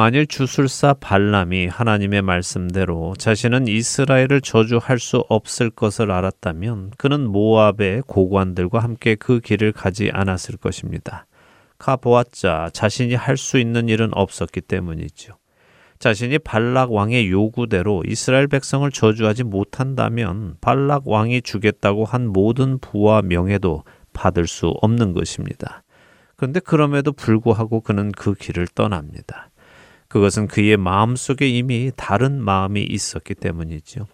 만일 0.02 0.26
주술사 0.26 0.96
발람이 0.96 1.68
하나님의 1.68 2.24
말씀대로 2.24 3.14
자신은 3.20 3.68
이스라엘을 3.68 4.42
저주할 4.42 4.98
수 4.98 5.24
없을 5.30 5.70
것을 5.70 6.10
알았다면 6.10 6.94
그는 6.98 7.30
모압의 7.30 8.02
고관들과 8.08 8.80
함께 8.80 9.14
그 9.14 9.40
길을 9.40 9.74
가지 9.74 10.10
않았을 10.12 10.58
것입니다. 10.58 11.28
가 11.78 11.98
보았자 11.98 12.72
자신이 12.74 13.14
할 13.14 13.38
수 13.38 13.60
있는 13.60 13.90
일은 13.90 14.10
없었기 14.14 14.62
때문이죠. 14.62 15.36
자신이 16.00 16.40
발락 16.40 16.94
왕의 16.94 17.30
요구대로 17.30 18.02
이스라엘 18.08 18.48
백성을 18.48 18.90
저주하지 18.90 19.44
못한다면 19.44 20.56
발락 20.62 21.08
왕이 21.08 21.44
주겠다고 21.44 22.06
한 22.06 22.26
모든 22.26 22.80
부와 22.80 23.22
명예도 23.22 23.84
받을 24.14 24.48
수 24.48 24.66
없는 24.82 25.14
것입니다. 25.14 25.84
그런데 26.38 26.60
그럼에도 26.60 27.12
불구하고 27.12 27.82
그는 27.82 28.12
그 28.12 28.34
길을 28.34 28.66
떠납니다. 28.74 29.51
그것은 30.12 30.48
그의 30.48 30.76
마음 30.76 31.16
속에 31.16 31.48
이미 31.48 31.90
다른 31.96 32.44
마음이 32.44 32.84
있었기 32.84 33.34
때문이지요. 33.34 34.08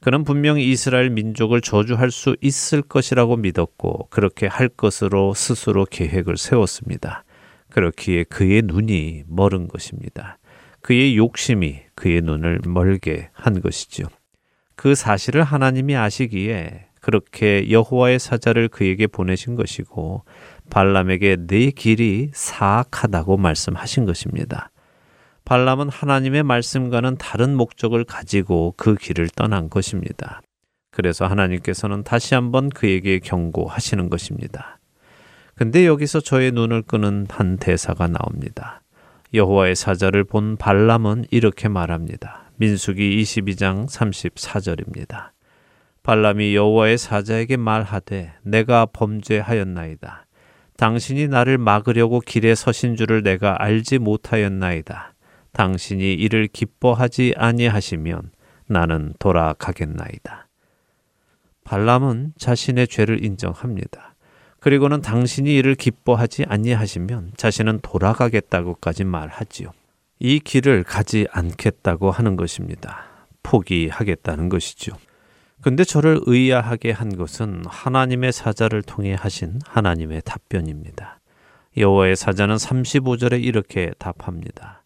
그는 0.00 0.22
분명히 0.22 0.70
이스라엘 0.70 1.08
민족을 1.08 1.62
저주할 1.62 2.10
수 2.10 2.36
있을 2.42 2.82
것이라고 2.82 3.36
믿었고 3.36 4.08
그렇게 4.10 4.46
할 4.46 4.68
것으로 4.68 5.32
스스로 5.32 5.86
계획을 5.86 6.36
세웠습니다. 6.36 7.24
그렇기에 7.70 8.24
그의 8.24 8.60
눈이 8.66 9.24
멀은 9.28 9.68
것입니다. 9.68 10.36
그의 10.82 11.16
욕심이 11.16 11.80
그의 11.94 12.20
눈을 12.20 12.60
멀게 12.66 13.30
한 13.32 13.62
것이지요. 13.62 14.08
그 14.76 14.94
사실을 14.94 15.42
하나님이 15.42 15.96
아시기에 15.96 16.84
그렇게 17.00 17.70
여호와의 17.70 18.18
사자를 18.18 18.68
그에게 18.68 19.06
보내신 19.06 19.56
것이고 19.56 20.22
발람에게 20.68 21.46
내 21.46 21.70
길이 21.70 22.30
사악하다고 22.34 23.38
말씀하신 23.38 24.04
것입니다. 24.04 24.69
발람은 25.50 25.88
하나님의 25.88 26.44
말씀과는 26.44 27.16
다른 27.16 27.56
목적을 27.56 28.04
가지고 28.04 28.72
그 28.76 28.94
길을 28.94 29.30
떠난 29.34 29.68
것입니다. 29.68 30.42
그래서 30.92 31.26
하나님께서는 31.26 32.04
다시 32.04 32.36
한번 32.36 32.68
그에게 32.68 33.18
경고하시는 33.18 34.10
것입니다. 34.10 34.78
근데 35.56 35.86
여기서 35.86 36.20
저의 36.20 36.52
눈을 36.52 36.82
끄는 36.82 37.26
한 37.28 37.56
대사가 37.56 38.06
나옵니다. 38.06 38.82
여호와의 39.34 39.74
사자를 39.74 40.22
본 40.22 40.56
발람은 40.56 41.24
이렇게 41.32 41.66
말합니다. 41.68 42.52
민수기 42.58 43.20
22장 43.20 43.88
34절입니다. 43.88 45.30
발람이 46.04 46.54
여호와의 46.54 46.96
사자에게 46.96 47.56
말하되 47.56 48.34
내가 48.44 48.86
범죄하였나이다. 48.86 50.26
당신이 50.76 51.26
나를 51.26 51.58
막으려고 51.58 52.20
길에 52.20 52.54
서신 52.54 52.94
줄을 52.94 53.24
내가 53.24 53.56
알지 53.58 53.98
못하였나이다. 53.98 55.09
당신이 55.52 56.14
이를 56.14 56.48
기뻐하지 56.48 57.34
아니하시면 57.36 58.30
나는 58.66 59.14
돌아가겠나이다. 59.18 60.48
발람은 61.64 62.34
자신의 62.38 62.88
죄를 62.88 63.24
인정합니다. 63.24 64.14
그리고는 64.60 65.00
당신이 65.00 65.54
이를 65.54 65.74
기뻐하지 65.74 66.44
아니하시면 66.48 67.32
자신은 67.36 67.80
돌아가겠다고까지 67.82 69.04
말하지요. 69.04 69.72
이 70.18 70.38
길을 70.38 70.84
가지 70.84 71.26
않겠다고 71.30 72.10
하는 72.10 72.36
것입니다. 72.36 73.04
포기하겠다는 73.42 74.50
것이죠. 74.50 74.92
근데 75.62 75.84
저를 75.84 76.20
의아하게 76.26 76.90
한 76.90 77.16
것은 77.16 77.62
하나님의 77.66 78.32
사자를 78.32 78.82
통해 78.82 79.14
하신 79.18 79.60
하나님의 79.66 80.22
답변입니다. 80.24 81.20
여호와의 81.76 82.16
사자는 82.16 82.56
35절에 82.56 83.42
이렇게 83.42 83.92
답합니다. 83.98 84.79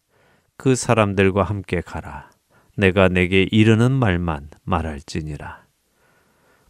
그 0.57 0.75
사람들과 0.75 1.43
함께 1.43 1.81
가라. 1.81 2.29
내가 2.77 3.07
내게 3.07 3.43
이르는 3.43 3.91
말만 3.91 4.49
말할지니라. 4.63 5.65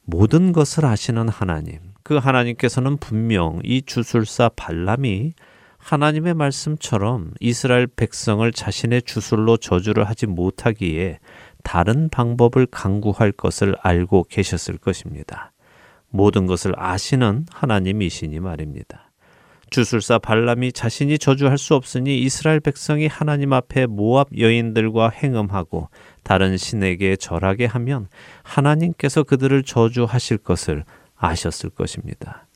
모든 0.04 0.52
것을 0.52 0.86
아시는 0.86 1.30
하나님, 1.30 1.80
그 2.04 2.18
하나님께서는 2.18 2.98
분명 2.98 3.60
이 3.64 3.82
주술사 3.82 4.50
발람이 4.56 5.34
하나님의 5.78 6.34
말씀처럼 6.34 7.32
이스라엘 7.40 7.88
백성을 7.88 8.52
자신의 8.52 9.04
주술로 9.04 9.58
저주를 9.58 10.08
하지 10.10 10.26
못하기에 10.26 11.20
다른 11.64 12.10
방법을 12.10 12.68
강구할 12.68 13.32
것을 13.32 13.76
알고 13.82 14.26
계셨을 14.30 14.78
것입니다. 14.78 15.52
모든 16.10 16.46
것을 16.46 16.74
아시는 16.76 17.46
하나님이시니 17.52 18.40
말입니다. 18.40 19.05
주술사 19.70 20.20
발람이 20.20 20.72
자신이 20.72 21.18
저주할 21.18 21.58
수 21.58 21.76
없으니 21.76 22.20
이스라엘 22.20 22.60
백성이 22.60 23.08
하나님 23.08 23.54
앞에 23.54 23.88
모압 23.88 24.38
여인들과 24.38 25.10
행음하고 25.10 25.90
다른 26.24 26.58
신에게 26.58 27.16
절하게 27.16 27.66
하면 27.66 28.08
하나님께서 28.44 29.24
그들을 29.24 29.64
저주하실 29.64 30.38
것을 30.40 30.86
아셨을 31.16 31.70
것입니다. 31.70 32.48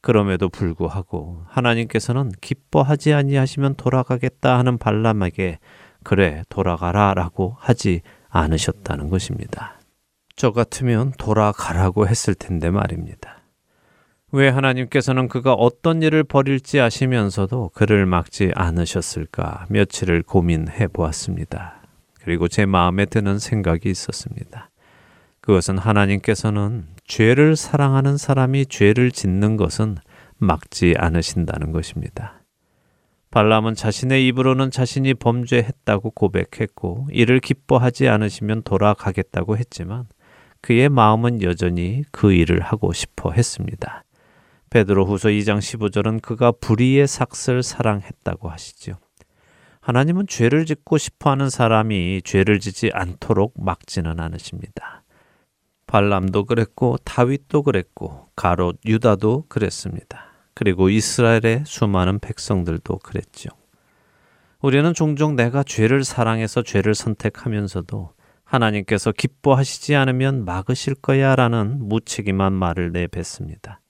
그럼에도 0.00 0.48
불구하고 0.48 1.44
하나님께서는 1.48 2.32
기뻐하지 2.40 3.14
아니하시면 3.14 3.76
돌아가겠다 3.76 4.58
하는 4.58 4.76
발람에게 4.76 5.58
그래 6.02 6.42
돌아가라라고 6.50 7.56
하지 7.58 8.02
않으셨다는 8.28 9.08
것입니다. 9.08 9.80
저 10.36 10.50
같으면 10.50 11.12
돌아가라고 11.16 12.06
했을 12.06 12.34
텐데 12.34 12.70
말입니다. 12.70 13.33
왜 14.36 14.48
하나님께서는 14.48 15.28
그가 15.28 15.52
어떤 15.52 16.02
일을 16.02 16.24
벌일지 16.24 16.80
아시면서도 16.80 17.70
그를 17.72 18.04
막지 18.04 18.50
않으셨을까 18.56 19.66
며칠을 19.68 20.24
고민해 20.24 20.88
보았습니다. 20.88 21.80
그리고 22.20 22.48
제 22.48 22.66
마음에 22.66 23.06
드는 23.06 23.38
생각이 23.38 23.88
있었습니다. 23.88 24.70
그것은 25.40 25.78
하나님께서는 25.78 26.86
죄를 27.04 27.54
사랑하는 27.54 28.16
사람이 28.16 28.66
죄를 28.66 29.12
짓는 29.12 29.56
것은 29.56 29.98
막지 30.36 30.96
않으신다는 30.98 31.70
것입니다. 31.70 32.40
발람은 33.30 33.76
자신의 33.76 34.26
입으로는 34.26 34.72
자신이 34.72 35.14
범죄했다고 35.14 36.10
고백했고 36.10 37.06
이를 37.12 37.38
기뻐하지 37.38 38.08
않으시면 38.08 38.62
돌아가겠다고 38.64 39.56
했지만 39.58 40.06
그의 40.60 40.88
마음은 40.88 41.40
여전히 41.42 42.02
그 42.10 42.32
일을 42.32 42.58
하고 42.58 42.92
싶어 42.92 43.30
했습니다. 43.30 44.03
베드로 44.74 45.06
후서 45.06 45.28
2장 45.28 45.58
15절은 45.58 46.20
그가 46.20 46.50
불의의 46.50 47.06
삭슬 47.06 47.62
사랑했다고 47.62 48.48
하시죠. 48.48 48.98
하나님은 49.80 50.26
죄를 50.26 50.66
짓고 50.66 50.98
싶어 50.98 51.30
하는 51.30 51.48
사람이 51.48 52.22
죄를 52.24 52.58
짓지 52.58 52.90
않도록 52.92 53.54
막지는 53.56 54.18
않으십니다. 54.18 55.04
발람도 55.86 56.46
그랬고 56.46 56.96
다윗도 57.04 57.62
그랬고 57.62 58.26
가롯 58.34 58.80
유다도 58.84 59.44
그랬습니다. 59.48 60.32
그리고 60.54 60.88
이스라엘의 60.88 61.62
수많은 61.66 62.18
백성들도 62.18 62.98
그랬죠. 62.98 63.50
우리는 64.60 64.92
종종 64.92 65.36
내가 65.36 65.62
죄를 65.62 66.02
사랑해서 66.02 66.62
죄를 66.62 66.96
선택하면서도 66.96 68.10
하나님께서 68.42 69.12
기뻐하시지 69.12 69.94
않으면 69.94 70.44
막으실 70.44 70.96
거야 70.96 71.36
라는 71.36 71.78
무책임한 71.88 72.52
말을 72.52 72.90
내뱉습니다. 72.90 73.80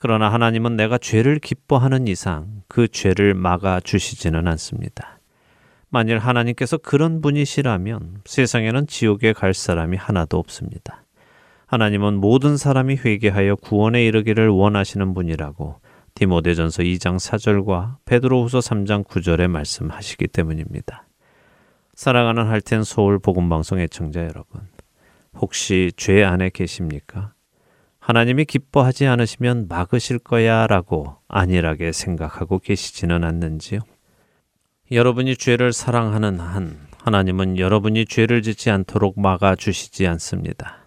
그러나 0.00 0.32
하나님은 0.32 0.76
내가 0.76 0.96
죄를 0.96 1.38
기뻐하는 1.38 2.08
이상 2.08 2.62
그 2.68 2.88
죄를 2.88 3.34
막아 3.34 3.80
주시지는 3.80 4.48
않습니다. 4.48 5.20
만일 5.90 6.18
하나님께서 6.18 6.78
그런 6.78 7.20
분이시라면 7.20 8.22
세상에는 8.24 8.86
지옥에 8.86 9.34
갈 9.34 9.52
사람이 9.52 9.98
하나도 9.98 10.38
없습니다. 10.38 11.04
하나님은 11.66 12.14
모든 12.14 12.56
사람이 12.56 12.96
회개하여 12.96 13.56
구원에 13.56 14.02
이르기를 14.06 14.48
원하시는 14.48 15.12
분이라고 15.12 15.80
디모데전서 16.14 16.82
2장 16.82 17.16
4절과 17.16 17.96
베드로후서 18.06 18.60
3장 18.60 19.04
9절에 19.06 19.48
말씀하시기 19.48 20.28
때문입니다. 20.28 21.04
사랑하는 21.94 22.46
할텐 22.46 22.84
서울 22.84 23.18
복음 23.18 23.50
방송 23.50 23.78
애청자 23.78 24.20
여러분, 24.22 24.62
혹시 25.34 25.92
죄 25.96 26.24
안에 26.24 26.48
계십니까? 26.48 27.34
하나님이 28.10 28.44
기뻐하지 28.44 29.06
않으시면 29.06 29.68
막으실 29.68 30.18
거야 30.18 30.66
라고 30.66 31.14
안일하게 31.28 31.92
생각하고 31.92 32.58
계시지는 32.58 33.22
않는지요? 33.22 33.78
여러분이 34.90 35.36
죄를 35.36 35.72
사랑하는 35.72 36.40
한 36.40 36.76
하나님은 37.04 37.56
여러분이 37.56 38.06
죄를 38.06 38.42
짓지 38.42 38.68
않도록 38.68 39.20
막아 39.20 39.54
주시지 39.54 40.08
않습니다. 40.08 40.78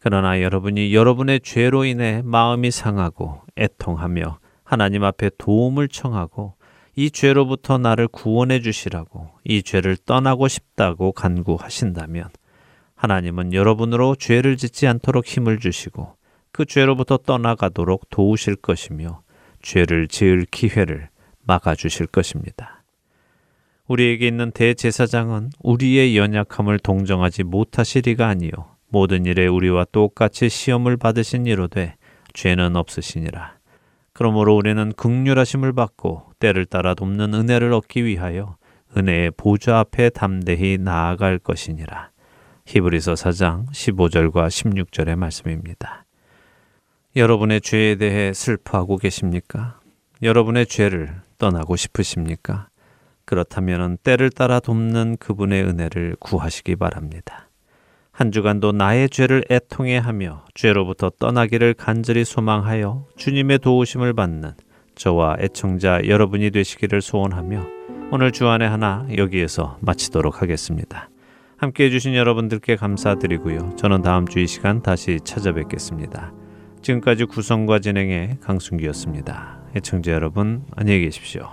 그러나 0.00 0.42
여러분이 0.42 0.92
여러분의 0.92 1.42
죄로 1.44 1.84
인해 1.84 2.22
마음이 2.24 2.72
상하고 2.72 3.42
애통하며 3.56 4.40
하나님 4.64 5.04
앞에 5.04 5.30
도움을 5.38 5.86
청하고 5.86 6.56
이 6.96 7.12
죄로부터 7.12 7.78
나를 7.78 8.08
구원해 8.08 8.60
주시라고 8.60 9.30
이 9.44 9.62
죄를 9.62 9.96
떠나고 9.96 10.48
싶다고 10.48 11.12
간구하신다면 11.12 12.30
하나님은 12.96 13.52
여러분으로 13.52 14.16
죄를 14.16 14.56
짓지 14.56 14.88
않도록 14.88 15.24
힘을 15.24 15.60
주시고 15.60 16.16
그 16.54 16.64
죄로부터 16.64 17.16
떠나가도록 17.16 18.10
도우실 18.10 18.54
것이며 18.54 19.22
죄를 19.60 20.06
지을 20.06 20.46
기회를 20.48 21.08
막아주실 21.42 22.06
것입니다. 22.06 22.84
우리에게 23.88 24.28
있는 24.28 24.52
대제사장은 24.52 25.50
우리의 25.58 26.16
연약함을 26.16 26.78
동정하지 26.78 27.42
못하시리가 27.42 28.28
아니요 28.28 28.52
모든 28.88 29.26
일에 29.26 29.48
우리와 29.48 29.86
똑같이 29.90 30.48
시험을 30.48 30.96
받으신 30.96 31.46
이로되 31.46 31.96
죄는 32.34 32.76
없으시니라. 32.76 33.56
그러므로 34.12 34.54
우리는 34.54 34.92
극률하심을 34.92 35.72
받고 35.72 36.34
때를 36.38 36.66
따라 36.66 36.94
돕는 36.94 37.34
은혜를 37.34 37.72
얻기 37.72 38.04
위하여 38.04 38.56
은혜의 38.96 39.32
보좌 39.36 39.80
앞에 39.80 40.10
담대히 40.10 40.78
나아갈 40.78 41.40
것이니라. 41.40 42.10
히브리서 42.66 43.14
4장 43.14 43.66
15절과 43.72 44.46
16절의 44.46 45.16
말씀입니다. 45.16 46.03
여러분의 47.16 47.60
죄에 47.60 47.94
대해 47.94 48.32
슬퍼하고 48.32 48.96
계십니까? 48.96 49.78
여러분의 50.22 50.66
죄를 50.66 51.14
떠나고 51.38 51.76
싶으십니까? 51.76 52.68
그렇다면 53.24 53.98
때를 54.02 54.30
따라 54.30 54.58
돕는 54.58 55.18
그분의 55.18 55.62
은혜를 55.64 56.16
구하시기 56.18 56.76
바랍니다. 56.76 57.48
한 58.10 58.32
주간도 58.32 58.72
나의 58.72 59.08
죄를 59.10 59.44
애통해 59.50 59.96
하며 59.96 60.44
죄로부터 60.54 61.10
떠나기를 61.10 61.74
간절히 61.74 62.24
소망하여 62.24 63.06
주님의 63.16 63.60
도우심을 63.60 64.12
받는 64.12 64.52
저와 64.94 65.36
애청자 65.40 66.00
여러분이 66.06 66.50
되시기를 66.50 67.00
소원하며 67.00 67.64
오늘 68.12 68.30
주안의 68.30 68.68
하나 68.68 69.06
여기에서 69.16 69.78
마치도록 69.80 70.42
하겠습니다. 70.42 71.10
함께 71.56 71.84
해주신 71.84 72.14
여러분들께 72.14 72.76
감사드리고요. 72.76 73.74
저는 73.76 74.02
다음 74.02 74.26
주 74.26 74.40
이 74.40 74.46
시간 74.46 74.82
다시 74.82 75.18
찾아뵙겠습니다. 75.24 76.43
지금까지 76.84 77.24
구성과 77.24 77.78
진행의 77.78 78.40
강순기였습니다. 78.42 79.58
애청자 79.74 80.12
여러분 80.12 80.66
안녕히 80.76 81.00
계십시오. 81.00 81.48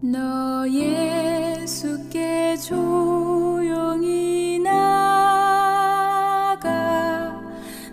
너 0.00 0.66
예수께 0.66 2.56
조용히 2.56 4.58
나가 4.60 4.78